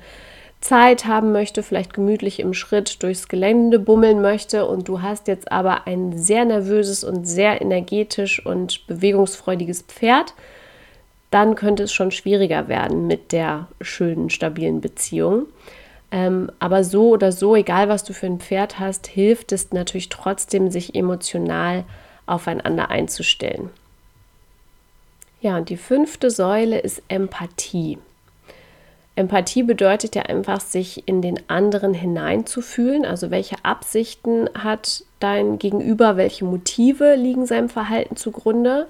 Zeit 0.60 1.04
haben 1.04 1.30
möchte, 1.32 1.62
vielleicht 1.62 1.92
gemütlich 1.92 2.40
im 2.40 2.54
Schritt 2.54 3.02
durchs 3.02 3.28
Gelände 3.28 3.78
bummeln 3.78 4.22
möchte 4.22 4.66
und 4.66 4.88
du 4.88 5.02
hast 5.02 5.28
jetzt 5.28 5.52
aber 5.52 5.86
ein 5.86 6.16
sehr 6.16 6.46
nervöses 6.46 7.04
und 7.04 7.26
sehr 7.26 7.60
energetisch 7.60 8.44
und 8.44 8.86
bewegungsfreudiges 8.86 9.82
Pferd, 9.82 10.34
dann 11.30 11.54
könnte 11.54 11.82
es 11.82 11.92
schon 11.92 12.10
schwieriger 12.10 12.68
werden 12.68 13.06
mit 13.06 13.32
der 13.32 13.68
schönen, 13.80 14.30
stabilen 14.30 14.80
Beziehung. 14.80 15.46
Ähm, 16.10 16.50
aber 16.58 16.84
so 16.84 17.10
oder 17.10 17.32
so, 17.32 17.54
egal 17.54 17.88
was 17.88 18.02
du 18.04 18.14
für 18.14 18.26
ein 18.26 18.40
Pferd 18.40 18.78
hast, 18.78 19.06
hilft 19.06 19.52
es 19.52 19.72
natürlich 19.72 20.08
trotzdem, 20.08 20.70
sich 20.70 20.94
emotional 20.94 21.84
aufeinander 22.26 22.90
einzustellen. 22.90 23.70
Ja, 25.40 25.56
und 25.56 25.68
die 25.68 25.76
fünfte 25.76 26.30
Säule 26.30 26.78
ist 26.78 27.02
Empathie. 27.08 27.98
Empathie 29.14 29.64
bedeutet 29.64 30.14
ja 30.14 30.22
einfach, 30.22 30.60
sich 30.60 31.06
in 31.08 31.22
den 31.22 31.40
anderen 31.48 31.92
hineinzufühlen. 31.92 33.04
Also 33.04 33.30
welche 33.30 33.56
Absichten 33.64 34.48
hat 34.54 35.04
dein 35.20 35.58
Gegenüber, 35.58 36.16
welche 36.16 36.44
Motive 36.44 37.16
liegen 37.16 37.44
seinem 37.44 37.68
Verhalten 37.68 38.16
zugrunde. 38.16 38.86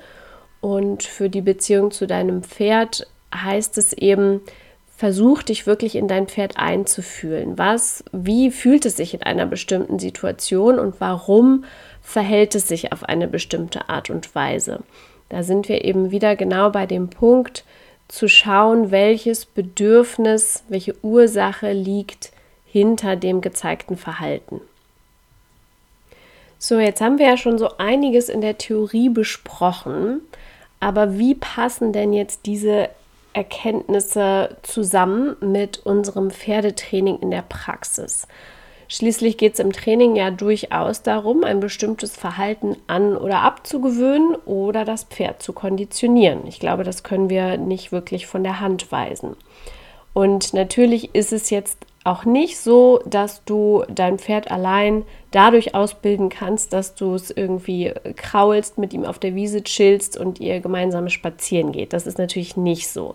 Und 0.61 1.03
für 1.03 1.29
die 1.29 1.41
Beziehung 1.41 1.91
zu 1.91 2.07
deinem 2.07 2.43
Pferd 2.43 3.07
heißt 3.35 3.79
es 3.79 3.93
eben, 3.93 4.41
versuch 4.97 5.45
dich 5.45 5.67
wirklich 5.67 5.95
in 5.95 6.09
dein 6.09 6.27
Pferd 6.27 6.57
einzufühlen. 6.57 7.57
Was, 7.57 8.03
wie 8.11 8.51
fühlt 8.51 8.85
es 8.85 8.97
sich 8.97 9.15
in 9.15 9.23
einer 9.23 9.47
bestimmten 9.47 10.01
Situation 10.01 10.79
und 10.79 11.01
warum 11.01 11.65
verhält 12.03 12.57
es 12.57 12.67
sich 12.67 12.93
auf 12.93 13.05
eine 13.05 13.29
bestimmte 13.29 13.89
Art 13.89 14.11
und 14.11 14.35
Weise? 14.35 14.81
Da 15.29 15.43
sind 15.43 15.69
wir 15.69 15.85
eben 15.85 16.11
wieder 16.11 16.35
genau 16.35 16.71
bei 16.71 16.87
dem 16.87 17.11
Punkt, 17.11 17.65
zu 18.09 18.27
schauen, 18.27 18.91
welches 18.91 19.45
Bedürfnis, 19.45 20.65
welche 20.69 20.95
Ursache 21.05 21.73
liegt 21.73 22.33
hinter 22.65 23.17
dem 23.17 23.41
gezeigten 23.41 23.97
Verhalten. 23.97 24.61
So, 26.59 26.81
jetzt 26.81 27.01
haben 27.01 27.19
wir 27.19 27.27
ja 27.27 27.37
schon 27.37 27.59
so 27.59 27.77
einiges 27.79 28.29
in 28.29 28.41
der 28.41 28.59
Theorie 28.59 29.11
besprochen, 29.11 30.23
aber 30.81 31.19
wie 31.19 31.35
passen 31.35 31.93
denn 31.93 32.13
jetzt 32.13 32.47
diese 32.47 32.89
Erkenntnisse 33.33 34.57
zusammen 34.63 35.37
mit 35.41 35.79
unserem 35.87 36.31
Pferdetraining 36.31 37.19
in 37.21 37.31
der 37.31 37.45
Praxis? 37.49 38.27
Schließlich 38.91 39.37
geht 39.37 39.53
es 39.53 39.61
im 39.61 39.73
Training 39.73 40.17
ja 40.17 40.31
durchaus 40.31 41.03
darum, 41.03 41.45
ein 41.45 41.61
bestimmtes 41.61 42.17
Verhalten 42.17 42.77
an 42.87 43.19
oder 43.19 43.43
abzugewöhnen 43.43 44.35
oder 44.47 44.87
das 44.87 45.05
Pferd 45.05 45.43
zu 45.43 45.53
konditionieren. 45.53 46.47
Ich 46.47 46.59
glaube, 46.59 46.85
das 46.85 47.03
können 47.03 47.29
wir 47.29 47.59
nicht 47.59 47.93
wirklich 47.93 48.27
von 48.27 48.43
der 48.43 48.61
Hand 48.61 48.91
weisen. 48.91 49.37
Und 50.15 50.55
natürlich 50.55 51.15
ist 51.15 51.35
es 51.35 51.51
jetzt 51.51 51.79
auch 52.09 52.25
nicht 52.25 52.59
so, 52.59 53.01
dass 53.05 53.45
du 53.45 53.85
dein 53.89 54.19
Pferd 54.19 54.51
allein 54.51 55.05
dadurch 55.31 55.75
ausbilden 55.75 56.31
kannst, 56.31 56.73
dass 56.73 56.95
du 56.95 57.15
es 57.15 57.31
irgendwie 57.31 57.93
kraulst, 58.17 58.79
mit 58.79 58.93
ihm 58.95 59.05
auf 59.05 59.19
der 59.19 59.35
Wiese 59.35 59.63
chillst 59.63 60.17
und 60.17 60.41
ihr 60.41 60.61
gemeinsam 60.61 61.09
spazieren 61.09 61.73
geht. 61.73 61.93
Das 61.93 62.07
ist 62.07 62.19
natürlich 62.19 62.57
nicht 62.57 62.89
so. 62.89 63.15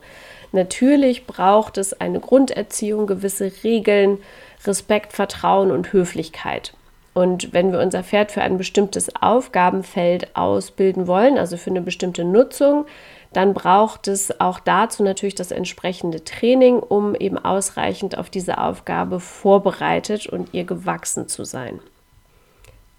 Natürlich 0.51 1.25
braucht 1.25 1.79
es 1.79 1.99
eine 1.99 2.19
Grunderziehung, 2.19 3.07
gewisse 3.07 3.51
Regeln, 3.63 4.19
Respekt, 4.65 5.13
Vertrauen 5.13 5.71
und 5.71 5.91
Höflichkeit. 5.91 6.73
Und 7.15 7.53
wenn 7.53 7.71
wir 7.71 7.79
unser 7.79 8.03
Pferd 8.03 8.31
für 8.31 8.41
ein 8.41 8.57
bestimmtes 8.57 9.15
Aufgabenfeld 9.15 10.35
ausbilden 10.35 11.07
wollen, 11.07 11.37
also 11.37 11.57
für 11.57 11.69
eine 11.69 11.81
bestimmte 11.81 12.23
Nutzung, 12.23 12.85
dann 13.33 13.53
braucht 13.53 14.07
es 14.07 14.39
auch 14.39 14.59
dazu 14.59 15.03
natürlich 15.03 15.35
das 15.35 15.51
entsprechende 15.51 16.23
Training, 16.23 16.79
um 16.79 17.15
eben 17.15 17.37
ausreichend 17.37 18.17
auf 18.17 18.29
diese 18.29 18.57
Aufgabe 18.57 19.19
vorbereitet 19.19 20.27
und 20.27 20.53
ihr 20.53 20.63
gewachsen 20.63 21.27
zu 21.27 21.43
sein. 21.43 21.79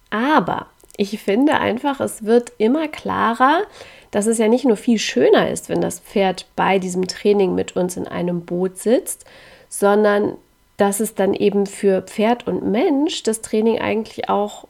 Aber 0.09 0.67
ich 0.97 1.19
finde 1.19 1.55
einfach, 1.55 1.99
es 1.99 2.23
wird 2.23 2.53
immer 2.57 2.87
klarer, 2.87 3.63
dass 4.11 4.27
es 4.27 4.37
ja 4.37 4.47
nicht 4.47 4.65
nur 4.65 4.77
viel 4.77 4.99
schöner 4.99 5.49
ist, 5.49 5.67
wenn 5.67 5.81
das 5.81 5.99
Pferd 5.99 6.45
bei 6.55 6.79
diesem 6.79 7.07
Training 7.07 7.53
mit 7.53 7.75
uns 7.75 7.97
in 7.97 8.07
einem 8.07 8.45
Boot 8.45 8.77
sitzt, 8.77 9.25
sondern 9.67 10.37
dass 10.77 10.99
es 10.99 11.15
dann 11.15 11.33
eben 11.33 11.65
für 11.65 12.01
Pferd 12.01 12.47
und 12.47 12.69
Mensch 12.69 13.23
das 13.23 13.41
Training 13.41 13.79
eigentlich 13.79 14.29
auch 14.29 14.67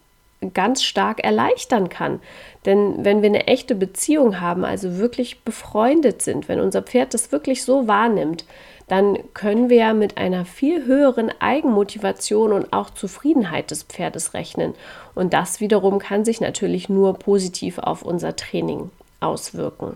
ganz 0.54 0.84
stark 0.84 1.24
erleichtern 1.24 1.90
kann. 1.90 2.20
Denn 2.66 3.04
wenn 3.04 3.22
wir 3.22 3.30
eine 3.30 3.48
echte 3.48 3.76
Beziehung 3.76 4.42
haben, 4.42 4.66
also 4.66 4.98
wirklich 4.98 5.44
befreundet 5.44 6.22
sind, 6.22 6.48
wenn 6.48 6.60
unser 6.60 6.82
Pferd 6.82 7.14
das 7.14 7.32
wirklich 7.32 7.64
so 7.64 7.88
wahrnimmt, 7.88 8.46
dann 8.88 9.18
können 9.34 9.70
wir 9.70 9.94
mit 9.94 10.18
einer 10.18 10.46
viel 10.46 10.86
höheren 10.86 11.32
Eigenmotivation 11.40 12.52
und 12.52 12.72
auch 12.72 12.92
Zufriedenheit 12.92 13.72
des 13.72 13.84
Pferdes 13.84 14.34
rechnen. 14.36 14.76
Und 15.16 15.34
das 15.34 15.60
wiederum 15.60 15.98
kann 15.98 16.24
sich 16.24 16.40
natürlich 16.40 16.88
nur 16.88 17.18
positiv 17.18 17.80
auf 17.80 18.04
unser 18.04 18.36
Training 18.36 18.92
auswirken. 19.22 19.96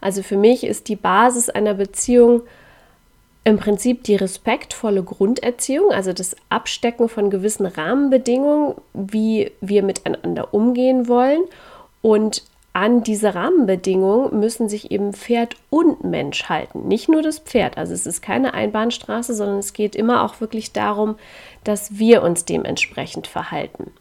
Also 0.00 0.22
für 0.22 0.36
mich 0.36 0.64
ist 0.64 0.88
die 0.88 0.96
Basis 0.96 1.48
einer 1.48 1.74
Beziehung 1.74 2.42
im 3.44 3.58
Prinzip 3.58 4.04
die 4.04 4.16
respektvolle 4.16 5.02
Grunderziehung, 5.02 5.92
also 5.92 6.12
das 6.14 6.34
Abstecken 6.48 7.10
von 7.10 7.28
gewissen 7.28 7.66
Rahmenbedingungen, 7.66 8.74
wie 8.94 9.52
wir 9.60 9.82
miteinander 9.82 10.54
umgehen 10.54 11.08
wollen. 11.08 11.42
Und 12.00 12.42
an 12.72 13.04
diese 13.04 13.34
Rahmenbedingungen 13.34 14.40
müssen 14.40 14.68
sich 14.68 14.90
eben 14.90 15.12
Pferd 15.12 15.56
und 15.70 16.02
Mensch 16.04 16.48
halten, 16.48 16.88
nicht 16.88 17.08
nur 17.08 17.22
das 17.22 17.38
Pferd. 17.38 17.76
Also 17.76 17.92
es 17.92 18.06
ist 18.06 18.20
keine 18.20 18.54
Einbahnstraße, 18.54 19.34
sondern 19.34 19.58
es 19.58 19.74
geht 19.74 19.94
immer 19.94 20.24
auch 20.24 20.40
wirklich 20.40 20.72
darum, 20.72 21.16
dass 21.62 21.98
wir 21.98 22.22
uns 22.22 22.46
dementsprechend 22.46 23.26
verhalten. 23.26 23.92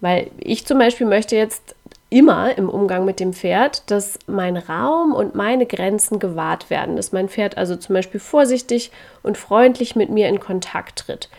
Weil 0.00 0.30
ich 0.38 0.66
zum 0.66 0.78
Beispiel 0.78 1.06
möchte 1.06 1.36
jetzt 1.36 1.74
immer 2.12 2.56
im 2.58 2.68
Umgang 2.68 3.06
mit 3.06 3.20
dem 3.20 3.32
Pferd, 3.32 3.90
dass 3.90 4.18
mein 4.26 4.58
Raum 4.58 5.14
und 5.14 5.34
meine 5.34 5.64
Grenzen 5.64 6.18
gewahrt 6.18 6.68
werden, 6.68 6.96
dass 6.96 7.10
mein 7.12 7.30
Pferd 7.30 7.56
also 7.56 7.74
zum 7.74 7.94
Beispiel 7.94 8.20
vorsichtig 8.20 8.92
und 9.22 9.38
freundlich 9.38 9.96
mit 9.96 10.10
mir 10.10 10.28
in 10.28 10.38
Kontakt 10.38 11.00
tritt. 11.00 11.30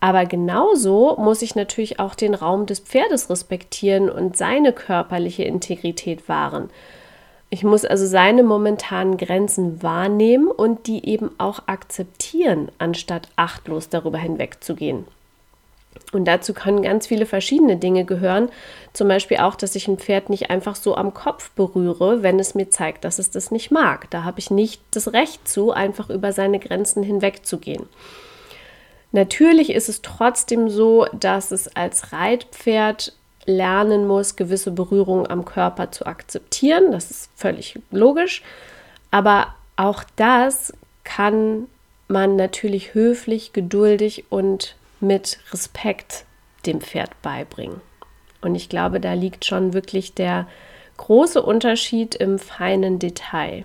Aber 0.00 0.24
genauso 0.24 1.16
muss 1.18 1.42
ich 1.42 1.54
natürlich 1.54 2.00
auch 2.00 2.14
den 2.14 2.34
Raum 2.34 2.66
des 2.66 2.80
Pferdes 2.80 3.28
respektieren 3.28 4.10
und 4.10 4.36
seine 4.36 4.72
körperliche 4.72 5.44
Integrität 5.44 6.28
wahren. 6.28 6.70
Ich 7.50 7.62
muss 7.62 7.84
also 7.84 8.06
seine 8.06 8.42
momentanen 8.42 9.18
Grenzen 9.18 9.82
wahrnehmen 9.82 10.48
und 10.48 10.86
die 10.86 11.06
eben 11.06 11.30
auch 11.36 11.60
akzeptieren, 11.66 12.70
anstatt 12.78 13.28
achtlos 13.36 13.90
darüber 13.90 14.18
hinwegzugehen. 14.18 15.04
Und 16.12 16.26
dazu 16.26 16.52
können 16.52 16.82
ganz 16.82 17.06
viele 17.06 17.26
verschiedene 17.26 17.76
Dinge 17.76 18.04
gehören. 18.04 18.50
Zum 18.92 19.08
Beispiel 19.08 19.38
auch, 19.38 19.54
dass 19.54 19.74
ich 19.74 19.88
ein 19.88 19.98
Pferd 19.98 20.28
nicht 20.28 20.50
einfach 20.50 20.76
so 20.76 20.94
am 20.94 21.14
Kopf 21.14 21.50
berühre, 21.52 22.22
wenn 22.22 22.38
es 22.38 22.54
mir 22.54 22.68
zeigt, 22.68 23.04
dass 23.04 23.18
es 23.18 23.30
das 23.30 23.50
nicht 23.50 23.70
mag. 23.70 24.10
Da 24.10 24.24
habe 24.24 24.38
ich 24.38 24.50
nicht 24.50 24.82
das 24.90 25.12
Recht 25.12 25.48
zu, 25.48 25.72
einfach 25.72 26.10
über 26.10 26.32
seine 26.32 26.58
Grenzen 26.58 27.02
hinwegzugehen. 27.02 27.88
Natürlich 29.12 29.70
ist 29.70 29.88
es 29.88 30.02
trotzdem 30.02 30.68
so, 30.68 31.06
dass 31.12 31.50
es 31.50 31.74
als 31.76 32.12
Reitpferd 32.12 33.14
lernen 33.44 34.06
muss, 34.06 34.36
gewisse 34.36 34.70
Berührungen 34.70 35.26
am 35.28 35.44
Körper 35.44 35.90
zu 35.90 36.06
akzeptieren. 36.06 36.92
Das 36.92 37.10
ist 37.10 37.30
völlig 37.36 37.78
logisch. 37.90 38.42
Aber 39.10 39.54
auch 39.76 40.04
das 40.16 40.72
kann 41.04 41.68
man 42.08 42.36
natürlich 42.36 42.94
höflich, 42.94 43.52
geduldig 43.52 44.24
und 44.30 44.76
mit 45.02 45.38
Respekt 45.52 46.24
dem 46.66 46.80
Pferd 46.80 47.20
beibringen. 47.22 47.80
Und 48.40 48.54
ich 48.54 48.68
glaube, 48.68 49.00
da 49.00 49.12
liegt 49.12 49.44
schon 49.44 49.72
wirklich 49.72 50.14
der 50.14 50.46
große 50.96 51.42
Unterschied 51.42 52.14
im 52.14 52.38
feinen 52.38 52.98
Detail. 52.98 53.64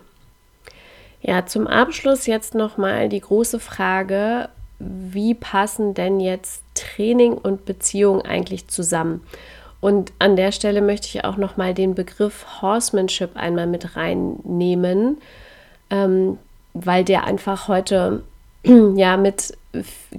Ja, 1.22 1.46
zum 1.46 1.68
Abschluss 1.68 2.26
jetzt 2.26 2.56
nochmal 2.56 3.10
die 3.10 3.22
große 3.22 3.60
Frage, 3.60 4.50
wie 4.80 5.34
passen 5.34 5.94
denn 5.94 6.20
jetzt 6.20 6.64
Training 6.76 7.34
und 7.34 7.66
Beziehung 7.66 8.22
eigentlich 8.22 8.68
zusammen? 8.68 9.24
Und 9.80 10.12
an 10.20 10.36
der 10.36 10.52
Stelle 10.52 10.82
möchte 10.82 11.08
ich 11.08 11.24
auch 11.24 11.38
nochmal 11.38 11.74
den 11.74 11.96
Begriff 11.96 12.62
Horsemanship 12.62 13.36
einmal 13.36 13.68
mit 13.68 13.96
reinnehmen, 13.96 15.18
ähm, 15.90 16.38
weil 16.74 17.04
der 17.04 17.26
einfach 17.26 17.68
heute 17.68 18.24
ja 18.64 19.18
mit, 19.18 19.57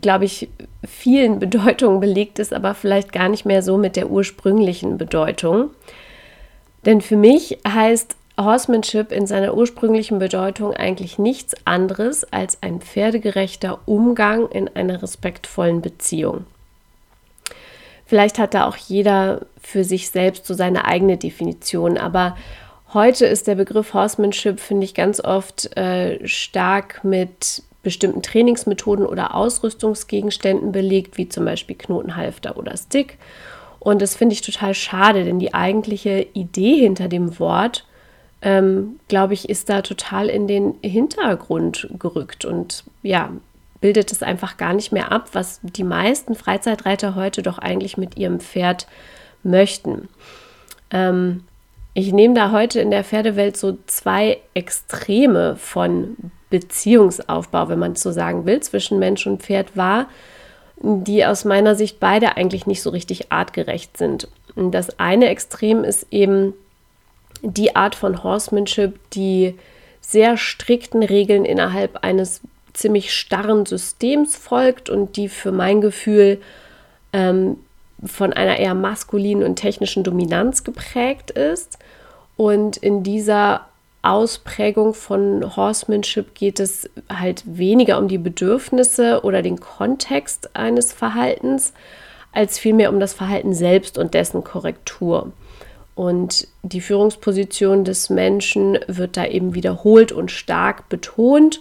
glaube 0.00 0.24
ich, 0.24 0.48
vielen 0.86 1.38
Bedeutungen 1.40 2.00
belegt 2.00 2.38
ist, 2.38 2.52
aber 2.52 2.74
vielleicht 2.74 3.12
gar 3.12 3.28
nicht 3.28 3.44
mehr 3.44 3.62
so 3.62 3.76
mit 3.76 3.96
der 3.96 4.10
ursprünglichen 4.10 4.98
Bedeutung. 4.98 5.70
Denn 6.84 7.00
für 7.00 7.16
mich 7.16 7.58
heißt 7.66 8.16
Horsemanship 8.38 9.10
in 9.10 9.26
seiner 9.26 9.54
ursprünglichen 9.54 10.20
Bedeutung 10.20 10.72
eigentlich 10.72 11.18
nichts 11.18 11.54
anderes 11.64 12.24
als 12.32 12.62
ein 12.62 12.80
pferdegerechter 12.80 13.80
Umgang 13.84 14.48
in 14.48 14.68
einer 14.68 15.02
respektvollen 15.02 15.82
Beziehung. 15.82 16.44
Vielleicht 18.06 18.38
hat 18.38 18.54
da 18.54 18.66
auch 18.66 18.76
jeder 18.76 19.46
für 19.60 19.84
sich 19.84 20.08
selbst 20.10 20.46
so 20.46 20.54
seine 20.54 20.86
eigene 20.86 21.18
Definition, 21.18 21.98
aber 21.98 22.36
heute 22.94 23.26
ist 23.26 23.48
der 23.48 23.56
Begriff 23.56 23.92
Horsemanship, 23.92 24.60
finde 24.60 24.84
ich, 24.84 24.94
ganz 24.94 25.20
oft 25.20 25.76
äh, 25.76 26.26
stark 26.26 27.04
mit 27.04 27.62
bestimmten 27.82 28.22
Trainingsmethoden 28.22 29.06
oder 29.06 29.34
Ausrüstungsgegenständen 29.34 30.72
belegt, 30.72 31.16
wie 31.16 31.28
zum 31.28 31.44
Beispiel 31.44 31.76
Knotenhalfter 31.76 32.56
oder 32.56 32.76
Stick. 32.76 33.18
Und 33.78 34.02
das 34.02 34.16
finde 34.16 34.34
ich 34.34 34.42
total 34.42 34.74
schade, 34.74 35.24
denn 35.24 35.38
die 35.38 35.54
eigentliche 35.54 36.26
Idee 36.32 36.80
hinter 36.80 37.08
dem 37.08 37.38
Wort, 37.38 37.86
ähm, 38.42 38.98
glaube 39.08 39.34
ich, 39.34 39.48
ist 39.48 39.68
da 39.68 39.82
total 39.82 40.28
in 40.28 40.46
den 40.46 40.74
Hintergrund 40.82 41.88
gerückt 41.98 42.44
und 42.44 42.84
ja, 43.02 43.30
bildet 43.80 44.10
es 44.10 44.22
einfach 44.22 44.56
gar 44.56 44.74
nicht 44.74 44.92
mehr 44.92 45.12
ab, 45.12 45.30
was 45.32 45.60
die 45.62 45.84
meisten 45.84 46.34
Freizeitreiter 46.34 47.14
heute 47.14 47.42
doch 47.42 47.58
eigentlich 47.58 47.96
mit 47.96 48.16
ihrem 48.16 48.40
Pferd 48.40 48.88
möchten. 49.42 50.08
Ähm, 50.90 51.44
ich 51.98 52.12
nehme 52.12 52.34
da 52.34 52.52
heute 52.52 52.80
in 52.80 52.92
der 52.92 53.02
Pferdewelt 53.02 53.56
so 53.56 53.76
zwei 53.88 54.38
Extreme 54.54 55.56
von 55.56 56.16
Beziehungsaufbau, 56.48 57.68
wenn 57.68 57.80
man 57.80 57.92
es 57.92 58.02
so 58.02 58.12
sagen 58.12 58.46
will, 58.46 58.60
zwischen 58.60 59.00
Mensch 59.00 59.26
und 59.26 59.42
Pferd 59.42 59.76
wahr, 59.76 60.06
die 60.76 61.26
aus 61.26 61.44
meiner 61.44 61.74
Sicht 61.74 61.98
beide 61.98 62.36
eigentlich 62.36 62.68
nicht 62.68 62.82
so 62.82 62.90
richtig 62.90 63.32
artgerecht 63.32 63.96
sind. 63.96 64.28
Das 64.54 65.00
eine 65.00 65.28
Extrem 65.28 65.82
ist 65.82 66.06
eben 66.12 66.54
die 67.42 67.74
Art 67.74 67.96
von 67.96 68.22
Horsemanship, 68.22 68.96
die 69.10 69.56
sehr 70.00 70.36
strikten 70.36 71.02
Regeln 71.02 71.44
innerhalb 71.44 72.04
eines 72.04 72.42
ziemlich 72.74 73.12
starren 73.12 73.66
Systems 73.66 74.36
folgt 74.36 74.88
und 74.88 75.16
die 75.16 75.28
für 75.28 75.50
mein 75.50 75.80
Gefühl 75.80 76.40
ähm, 77.12 77.56
von 78.04 78.32
einer 78.32 78.58
eher 78.58 78.74
maskulinen 78.74 79.44
und 79.44 79.56
technischen 79.56 80.04
Dominanz 80.04 80.64
geprägt 80.64 81.30
ist. 81.30 81.78
Und 82.36 82.76
in 82.76 83.02
dieser 83.02 83.66
Ausprägung 84.02 84.94
von 84.94 85.56
Horsemanship 85.56 86.34
geht 86.34 86.60
es 86.60 86.88
halt 87.12 87.42
weniger 87.46 87.98
um 87.98 88.08
die 88.08 88.18
Bedürfnisse 88.18 89.22
oder 89.24 89.42
den 89.42 89.58
Kontext 89.58 90.54
eines 90.54 90.92
Verhaltens, 90.92 91.72
als 92.32 92.58
vielmehr 92.58 92.92
um 92.92 93.00
das 93.00 93.12
Verhalten 93.12 93.54
selbst 93.54 93.98
und 93.98 94.14
dessen 94.14 94.44
Korrektur. 94.44 95.32
Und 95.96 96.46
die 96.62 96.80
Führungsposition 96.80 97.82
des 97.82 98.08
Menschen 98.08 98.78
wird 98.86 99.16
da 99.16 99.26
eben 99.26 99.54
wiederholt 99.54 100.12
und 100.12 100.30
stark 100.30 100.88
betont. 100.88 101.60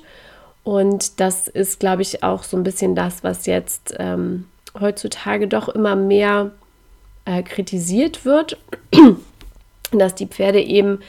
Und 0.64 1.20
das 1.20 1.48
ist, 1.48 1.80
glaube 1.80 2.04
ich, 2.04 2.22
auch 2.22 2.44
so 2.44 2.56
ein 2.56 2.64
bisschen 2.64 2.94
das, 2.94 3.24
was 3.24 3.48
jetzt 3.48 3.96
ähm, 3.98 4.46
heutzutage 4.80 5.48
doch 5.48 5.70
immer 5.70 5.96
mehr 5.96 6.52
äh, 7.26 7.44
kritisiert 7.44 8.26
wird, 8.26 8.58
dass 9.92 10.16
die 10.16 10.28
Pferde 10.28 10.62
eben, 10.62 11.00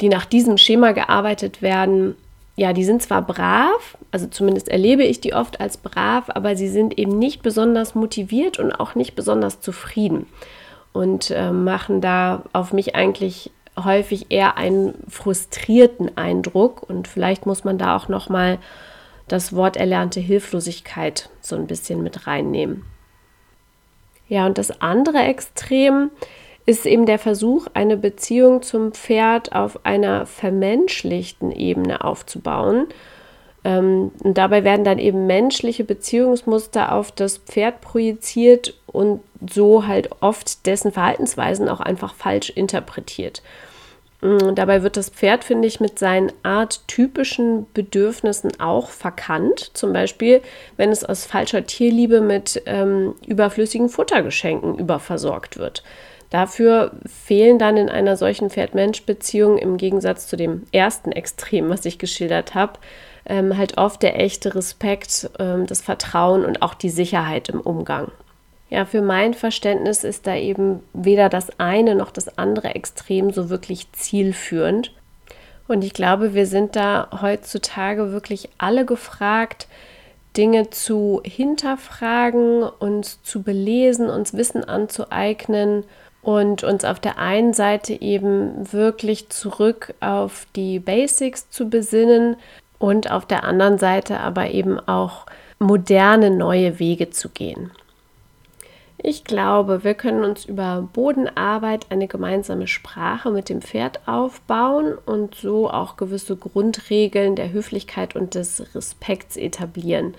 die 0.00 0.08
nach 0.08 0.24
diesem 0.24 0.58
Schema 0.58 0.92
gearbeitet 0.92 1.62
werden, 1.62 2.16
ja, 2.56 2.72
die 2.72 2.84
sind 2.84 3.02
zwar 3.02 3.22
brav, 3.22 3.96
also 4.10 4.26
zumindest 4.26 4.68
erlebe 4.68 5.04
ich 5.04 5.20
die 5.20 5.34
oft 5.34 5.60
als 5.60 5.78
brav, 5.78 6.24
aber 6.28 6.54
sie 6.54 6.68
sind 6.68 6.98
eben 6.98 7.18
nicht 7.18 7.42
besonders 7.42 7.94
motiviert 7.94 8.58
und 8.58 8.72
auch 8.72 8.94
nicht 8.94 9.14
besonders 9.14 9.60
zufrieden 9.60 10.26
und 10.92 11.30
äh, 11.30 11.50
machen 11.50 12.00
da 12.00 12.44
auf 12.52 12.72
mich 12.72 12.94
eigentlich 12.94 13.50
häufig 13.82 14.26
eher 14.28 14.58
einen 14.58 14.94
frustrierten 15.08 16.16
Eindruck 16.18 16.82
und 16.82 17.08
vielleicht 17.08 17.46
muss 17.46 17.64
man 17.64 17.78
da 17.78 17.96
auch 17.96 18.08
noch 18.08 18.28
mal 18.28 18.58
das 19.28 19.54
Wort 19.54 19.78
erlernte 19.78 20.20
Hilflosigkeit 20.20 21.30
so 21.40 21.56
ein 21.56 21.66
bisschen 21.66 22.02
mit 22.02 22.26
reinnehmen. 22.26 22.84
Ja, 24.32 24.46
und 24.46 24.56
das 24.56 24.80
andere 24.80 25.18
Extrem 25.18 26.10
ist 26.64 26.86
eben 26.86 27.04
der 27.04 27.18
Versuch, 27.18 27.66
eine 27.74 27.98
Beziehung 27.98 28.62
zum 28.62 28.92
Pferd 28.92 29.54
auf 29.54 29.84
einer 29.84 30.24
vermenschlichten 30.24 31.50
Ebene 31.52 32.02
aufzubauen. 32.02 32.86
Ähm, 33.62 34.10
und 34.24 34.38
dabei 34.38 34.64
werden 34.64 34.86
dann 34.86 34.98
eben 34.98 35.26
menschliche 35.26 35.84
Beziehungsmuster 35.84 36.92
auf 36.92 37.12
das 37.12 37.36
Pferd 37.36 37.82
projiziert 37.82 38.72
und 38.86 39.20
so 39.46 39.86
halt 39.86 40.08
oft 40.20 40.64
dessen 40.64 40.92
Verhaltensweisen 40.92 41.68
auch 41.68 41.80
einfach 41.80 42.14
falsch 42.14 42.48
interpretiert. 42.48 43.42
Mm, 44.22 44.54
dabei 44.54 44.82
wird 44.82 44.96
das 44.96 45.10
Pferd, 45.10 45.44
finde 45.44 45.68
ich, 45.68 45.80
mit 45.80 45.98
seinen 45.98 46.32
arttypischen 46.44 47.66
Bedürfnissen 47.74 48.58
auch 48.60 48.88
verkannt. 48.88 49.70
Zum 49.74 49.92
Beispiel, 49.92 50.40
wenn 50.76 50.90
es 50.90 51.04
aus 51.04 51.26
falscher 51.26 51.66
Tierliebe 51.66 52.20
mit 52.20 52.62
ähm, 52.66 53.14
überflüssigen 53.26 53.88
Futtergeschenken 53.88 54.78
überversorgt 54.78 55.58
wird. 55.58 55.82
Dafür 56.30 56.92
fehlen 57.04 57.58
dann 57.58 57.76
in 57.76 57.90
einer 57.90 58.16
solchen 58.16 58.48
Pferd-Mensch-Beziehung 58.48 59.58
im 59.58 59.76
Gegensatz 59.76 60.28
zu 60.28 60.36
dem 60.36 60.62
ersten 60.72 61.12
Extrem, 61.12 61.68
was 61.68 61.84
ich 61.84 61.98
geschildert 61.98 62.54
habe, 62.54 62.78
ähm, 63.26 63.58
halt 63.58 63.76
oft 63.76 64.02
der 64.02 64.18
echte 64.18 64.54
Respekt, 64.54 65.28
ähm, 65.38 65.66
das 65.66 65.82
Vertrauen 65.82 66.46
und 66.46 66.62
auch 66.62 66.72
die 66.72 66.88
Sicherheit 66.88 67.50
im 67.50 67.60
Umgang. 67.60 68.10
Ja, 68.72 68.86
für 68.86 69.02
mein 69.02 69.34
Verständnis 69.34 70.02
ist 70.02 70.26
da 70.26 70.34
eben 70.34 70.82
weder 70.94 71.28
das 71.28 71.60
eine 71.60 71.94
noch 71.94 72.10
das 72.10 72.38
andere 72.38 72.74
Extrem 72.74 73.30
so 73.30 73.50
wirklich 73.50 73.92
zielführend. 73.92 74.94
Und 75.68 75.84
ich 75.84 75.92
glaube, 75.92 76.32
wir 76.32 76.46
sind 76.46 76.74
da 76.74 77.08
heutzutage 77.20 78.12
wirklich 78.12 78.48
alle 78.56 78.86
gefragt, 78.86 79.68
Dinge 80.38 80.70
zu 80.70 81.20
hinterfragen, 81.22 82.62
uns 82.62 83.22
zu 83.22 83.42
belesen, 83.42 84.08
uns 84.08 84.32
Wissen 84.32 84.64
anzueignen 84.64 85.84
und 86.22 86.64
uns 86.64 86.86
auf 86.86 86.98
der 86.98 87.18
einen 87.18 87.52
Seite 87.52 88.00
eben 88.00 88.72
wirklich 88.72 89.28
zurück 89.28 89.92
auf 90.00 90.46
die 90.56 90.78
Basics 90.78 91.50
zu 91.50 91.68
besinnen 91.68 92.36
und 92.78 93.10
auf 93.10 93.26
der 93.26 93.44
anderen 93.44 93.76
Seite 93.76 94.18
aber 94.20 94.50
eben 94.50 94.80
auch 94.80 95.26
moderne 95.58 96.30
neue 96.30 96.78
Wege 96.78 97.10
zu 97.10 97.28
gehen. 97.28 97.70
Ich 99.04 99.24
glaube, 99.24 99.82
wir 99.82 99.94
können 99.94 100.22
uns 100.22 100.44
über 100.44 100.88
Bodenarbeit 100.92 101.86
eine 101.90 102.06
gemeinsame 102.06 102.68
Sprache 102.68 103.32
mit 103.32 103.48
dem 103.48 103.60
Pferd 103.60 104.00
aufbauen 104.06 104.94
und 105.06 105.34
so 105.34 105.68
auch 105.68 105.96
gewisse 105.96 106.36
Grundregeln 106.36 107.34
der 107.34 107.52
Höflichkeit 107.52 108.14
und 108.14 108.36
des 108.36 108.64
Respekts 108.76 109.36
etablieren. 109.36 110.14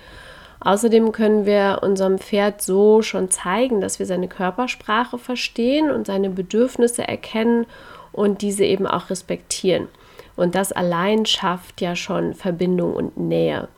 Außerdem 0.59 1.13
können 1.13 1.45
wir 1.45 1.79
unserem 1.81 2.19
Pferd 2.19 2.61
so 2.61 3.01
schon 3.01 3.31
zeigen, 3.31 3.79
dass 3.79 3.99
wir 3.99 4.05
seine 4.05 4.27
Körpersprache 4.27 5.17
verstehen 5.17 5.89
und 5.89 6.05
seine 6.05 6.29
Bedürfnisse 6.29 7.07
erkennen 7.07 7.65
und 8.11 8.41
diese 8.41 8.65
eben 8.65 8.85
auch 8.85 9.09
respektieren. 9.09 9.87
Und 10.35 10.55
das 10.55 10.73
allein 10.73 11.25
schafft 11.25 11.79
ja 11.79 11.95
schon 11.95 12.33
Verbindung 12.33 12.93
und 12.93 13.17
Nähe. 13.17 13.69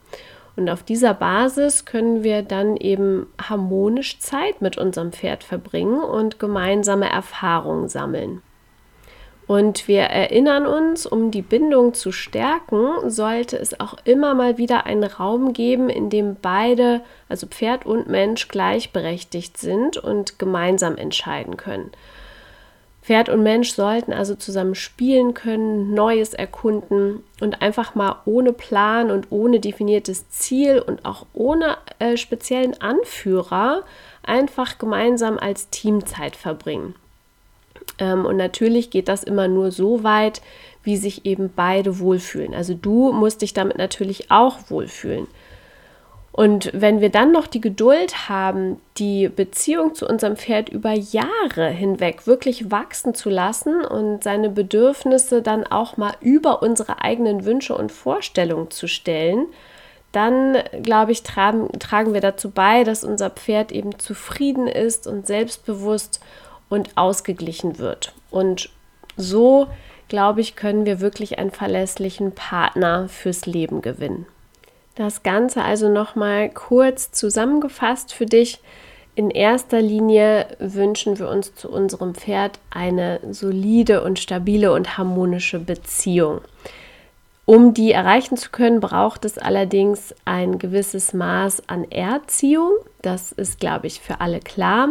Und 0.56 0.70
auf 0.70 0.84
dieser 0.84 1.14
Basis 1.14 1.86
können 1.86 2.24
wir 2.24 2.42
dann 2.42 2.78
eben 2.78 3.28
harmonisch 3.42 4.20
Zeit 4.20 4.62
mit 4.62 4.78
unserem 4.78 5.12
Pferd 5.12 5.44
verbringen 5.44 6.00
und 6.00 6.40
gemeinsame 6.40 7.10
Erfahrungen 7.10 7.90
sammeln. 7.90 8.42
Und 9.48 9.88
wir 9.88 10.02
erinnern 10.02 10.66
uns, 10.66 11.06
um 11.06 11.30
die 11.30 11.44
Bindung 11.44 11.94
zu 11.94 12.12
stärken, 12.12 13.10
sollte 13.12 13.58
es 13.58 13.80
auch 13.80 13.96
immer 14.04 14.34
mal 14.34 14.58
wieder 14.58 14.88
einen 14.88 15.04
Raum 15.04 15.54
geben, 15.54 15.90
in 15.90 16.10
dem 16.10 16.36
beide, 16.42 17.02
also 17.30 17.46
Pferd 17.46 17.86
und 17.86 18.08
Mensch, 18.10 18.48
gleichberechtigt 18.48 19.58
sind 19.58 19.98
und 19.98 20.40
gemeinsam 20.40 20.98
entscheiden 20.98 21.58
können. 21.58 21.92
Pferd 23.06 23.30
und 23.30 23.44
Mensch 23.44 23.72
sollten 23.72 24.14
also 24.14 24.34
zusammen 24.34 24.74
spielen 24.74 25.36
können, 25.36 25.94
Neues 25.94 26.34
erkunden 26.34 27.24
und 27.40 27.62
einfach 27.62 27.94
mal 27.94 28.16
ohne 28.26 28.52
Plan 28.52 29.12
und 29.12 29.28
ohne 29.30 29.60
definiertes 29.60 30.28
Ziel 30.30 30.80
und 30.80 31.06
auch 31.06 31.28
ohne 31.34 31.78
äh, 32.00 32.18
speziellen 32.18 32.82
Anführer 32.82 33.84
einfach 34.24 34.80
gemeinsam 34.80 35.38
als 35.38 35.70
Teamzeit 35.70 36.36
verbringen. 36.36 36.96
Ähm, 38.00 38.26
und 38.26 38.38
natürlich 38.38 38.90
geht 38.90 39.08
das 39.08 39.24
immer 39.24 39.48
nur 39.48 39.70
so 39.70 40.04
weit, 40.04 40.42
wie 40.82 40.98
sich 40.98 41.28
eben 41.28 41.54
beide 41.56 42.00
wohlfühlen. 42.00 42.56
Also 42.56 42.74
du 42.74 43.12
musst 43.12 43.44
dich 43.44 43.54
damit 43.54 43.78
natürlich 43.78 44.32
auch 44.32 44.72
wohlfühlen. 44.72 45.28
Und 46.36 46.70
wenn 46.74 47.00
wir 47.00 47.12
dann 47.12 47.32
noch 47.32 47.48
die 47.48 47.62
Geduld 47.62 48.28
haben, 48.28 48.82
die 48.98 49.30
Beziehung 49.30 49.96
zu 49.96 50.06
unserem 50.06 50.36
Pferd 50.36 50.68
über 50.68 50.92
Jahre 50.92 51.70
hinweg 51.70 52.28
wirklich 52.28 52.70
wachsen 52.70 53.16
zu 53.16 53.30
lassen 53.30 53.86
und 53.86 54.22
seine 54.22 54.50
Bedürfnisse 54.50 55.42
dann 55.42 55.66
auch 55.66 55.96
mal 55.96 56.12
über 56.20 56.62
unsere 56.62 57.02
eigenen 57.02 57.46
Wünsche 57.46 57.74
und 57.74 57.90
Vorstellungen 57.90 58.70
zu 58.70 58.90
stellen, 58.90 59.46
dann, 60.12 60.58
glaube 60.84 61.14
ich, 61.14 61.24
tragen, 61.24 61.70
tragen 61.80 62.14
wir 62.14 62.20
dazu 62.20 62.52
bei, 62.52 62.84
dass 62.84 63.06
unser 63.06 63.30
Pferd 63.30 63.72
eben 63.72 63.98
zufrieden 63.98 64.68
ist 64.68 65.08
und 65.08 65.26
selbstbewusst 65.26 66.20
und 66.68 66.98
ausgeglichen 66.98 67.80
wird. 67.80 68.14
Und 68.30 68.72
so, 69.16 69.68
glaube 70.10 70.42
ich, 70.42 70.58
können 70.58 70.86
wir 70.86 71.00
wirklich 71.00 71.40
einen 71.40 71.52
verlässlichen 71.52 72.34
Partner 72.34 73.08
fürs 73.08 73.46
Leben 73.46 73.82
gewinnen. 73.82 74.26
Das 74.96 75.24
Ganze 75.24 75.62
also 75.62 75.90
nochmal 75.90 76.50
kurz 76.50 77.12
zusammengefasst 77.12 78.14
für 78.14 78.26
dich. 78.26 78.62
In 79.14 79.30
erster 79.30 79.82
Linie 79.82 80.48
wünschen 80.60 81.20
wir 81.20 81.30
uns 81.30 81.54
zu 81.54 81.70
unserem 81.70 82.16
Pferd 82.16 82.60
eine 82.70 83.20
solide 83.32 84.04
und 84.04 84.20
stabile 84.20 84.74
und 84.74 84.98
harmonische 84.98 85.60
Beziehung. 85.60 86.42
Um 87.46 87.74
die 87.74 87.92
erreichen 87.92 88.38
zu 88.38 88.50
können, 88.50 88.80
braucht 88.80 89.24
es 89.24 89.38
allerdings 89.38 90.16
ein 90.26 90.58
gewisses 90.58 91.14
Maß 91.14 91.70
an 91.70 91.90
Erziehung. 91.92 92.72
Das 93.02 93.32
ist, 93.32 93.60
glaube 93.60 93.88
ich, 93.88 94.02
für 94.02 94.20
alle 94.20 94.40
klar. 94.40 94.90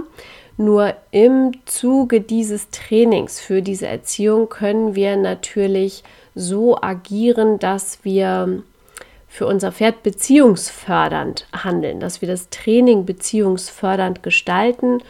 Nur 0.57 0.94
im 1.11 1.52
Zuge 1.64 2.20
dieses 2.20 2.70
Trainings 2.70 3.40
für 3.40 3.61
diese 3.61 3.88
Erziehung 3.88 4.48
können 4.48 4.94
wir 4.94 5.16
natürlich 5.16 6.05
so 6.34 6.80
agieren, 6.80 7.59
dass 7.59 8.05
wir 8.05 8.62
für 9.35 9.49
unser 9.49 9.72
Pferd 9.72 10.05
beziehungsfördernd 10.05 11.49
handeln, 11.53 11.99
dass 11.99 12.20
wir 12.20 12.28
das 12.28 12.51
Training 12.51 13.05
beziehungsfördernd 13.05 14.22
gestalten. 14.22 15.03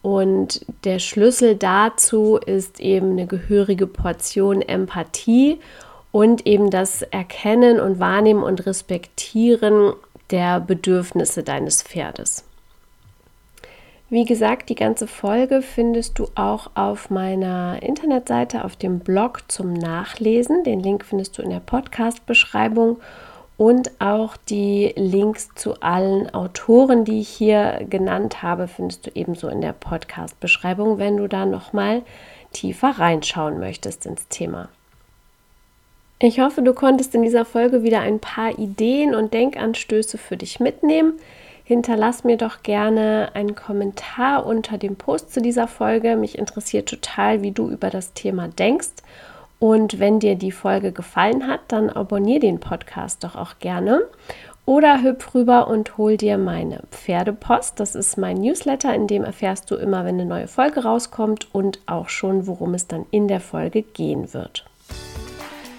Und 0.00 0.64
der 0.84 0.98
Schlüssel 0.98 1.56
dazu 1.56 2.38
ist 2.38 2.80
eben 2.80 3.10
eine 3.10 3.26
gehörige 3.26 3.86
Portion 3.86 4.62
Empathie 4.62 5.60
und 6.10 6.46
eben 6.46 6.70
das 6.70 7.02
Erkennen 7.02 7.78
und 7.78 8.00
Wahrnehmen 8.00 8.42
und 8.42 8.64
Respektieren 8.64 9.92
der 10.30 10.58
Bedürfnisse 10.58 11.42
deines 11.42 11.82
Pferdes. 11.82 12.44
Wie 14.08 14.24
gesagt, 14.24 14.70
die 14.70 14.74
ganze 14.74 15.06
Folge 15.06 15.60
findest 15.60 16.18
du 16.18 16.28
auch 16.34 16.70
auf 16.76 17.10
meiner 17.10 17.82
Internetseite, 17.82 18.64
auf 18.64 18.76
dem 18.76 19.00
Blog 19.00 19.42
zum 19.48 19.74
Nachlesen. 19.74 20.64
Den 20.64 20.80
Link 20.80 21.04
findest 21.04 21.36
du 21.36 21.42
in 21.42 21.50
der 21.50 21.60
Podcast-Beschreibung 21.60 23.00
und 23.56 24.00
auch 24.00 24.36
die 24.36 24.92
Links 24.96 25.48
zu 25.54 25.80
allen 25.80 26.32
Autoren, 26.34 27.04
die 27.04 27.20
ich 27.20 27.28
hier 27.28 27.86
genannt 27.88 28.42
habe, 28.42 28.68
findest 28.68 29.06
du 29.06 29.10
ebenso 29.14 29.48
in 29.48 29.62
der 29.62 29.72
Podcast-Beschreibung, 29.72 30.98
wenn 30.98 31.16
du 31.16 31.26
da 31.26 31.46
nochmal 31.46 32.02
tiefer 32.52 32.98
reinschauen 32.98 33.58
möchtest 33.58 34.04
ins 34.06 34.28
Thema. 34.28 34.68
Ich 36.18 36.40
hoffe, 36.40 36.62
du 36.62 36.72
konntest 36.72 37.14
in 37.14 37.22
dieser 37.22 37.44
Folge 37.44 37.82
wieder 37.82 38.00
ein 38.00 38.20
paar 38.20 38.58
Ideen 38.58 39.14
und 39.14 39.34
Denkanstöße 39.34 40.16
für 40.16 40.36
dich 40.36 40.60
mitnehmen. 40.60 41.14
Hinterlass 41.64 42.24
mir 42.24 42.36
doch 42.36 42.62
gerne 42.62 43.30
einen 43.34 43.54
Kommentar 43.54 44.46
unter 44.46 44.78
dem 44.78 44.96
Post 44.96 45.34
zu 45.34 45.42
dieser 45.42 45.66
Folge. 45.66 46.16
Mich 46.16 46.38
interessiert 46.38 46.88
total, 46.88 47.42
wie 47.42 47.50
du 47.50 47.68
über 47.68 47.90
das 47.90 48.14
Thema 48.14 48.48
denkst. 48.48 48.92
Und 49.58 49.98
wenn 49.98 50.20
dir 50.20 50.34
die 50.34 50.52
Folge 50.52 50.92
gefallen 50.92 51.46
hat, 51.46 51.60
dann 51.68 51.88
abonniere 51.88 52.40
den 52.40 52.60
Podcast 52.60 53.24
doch 53.24 53.36
auch 53.36 53.58
gerne. 53.58 54.02
Oder 54.66 55.02
hüpf 55.02 55.34
rüber 55.34 55.68
und 55.68 55.96
hol 55.96 56.16
dir 56.16 56.38
meine 56.38 56.80
Pferdepost. 56.90 57.78
Das 57.78 57.94
ist 57.94 58.18
mein 58.18 58.38
Newsletter, 58.38 58.92
in 58.94 59.06
dem 59.06 59.24
erfährst 59.24 59.70
du 59.70 59.76
immer, 59.76 60.04
wenn 60.04 60.16
eine 60.16 60.26
neue 60.26 60.48
Folge 60.48 60.82
rauskommt 60.82 61.54
und 61.54 61.78
auch 61.86 62.08
schon, 62.08 62.46
worum 62.46 62.74
es 62.74 62.88
dann 62.88 63.06
in 63.12 63.28
der 63.28 63.40
Folge 63.40 63.82
gehen 63.82 64.34
wird. 64.34 64.66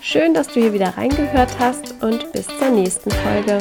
Schön, 0.01 0.33
dass 0.33 0.47
du 0.47 0.61
hier 0.61 0.71
wieder 0.71 0.97
reingehört 0.97 1.59
hast 1.59 2.01
und 2.01 2.31
bis 2.31 2.47
zur 2.47 2.69
nächsten 2.69 3.11
Folge. 3.11 3.59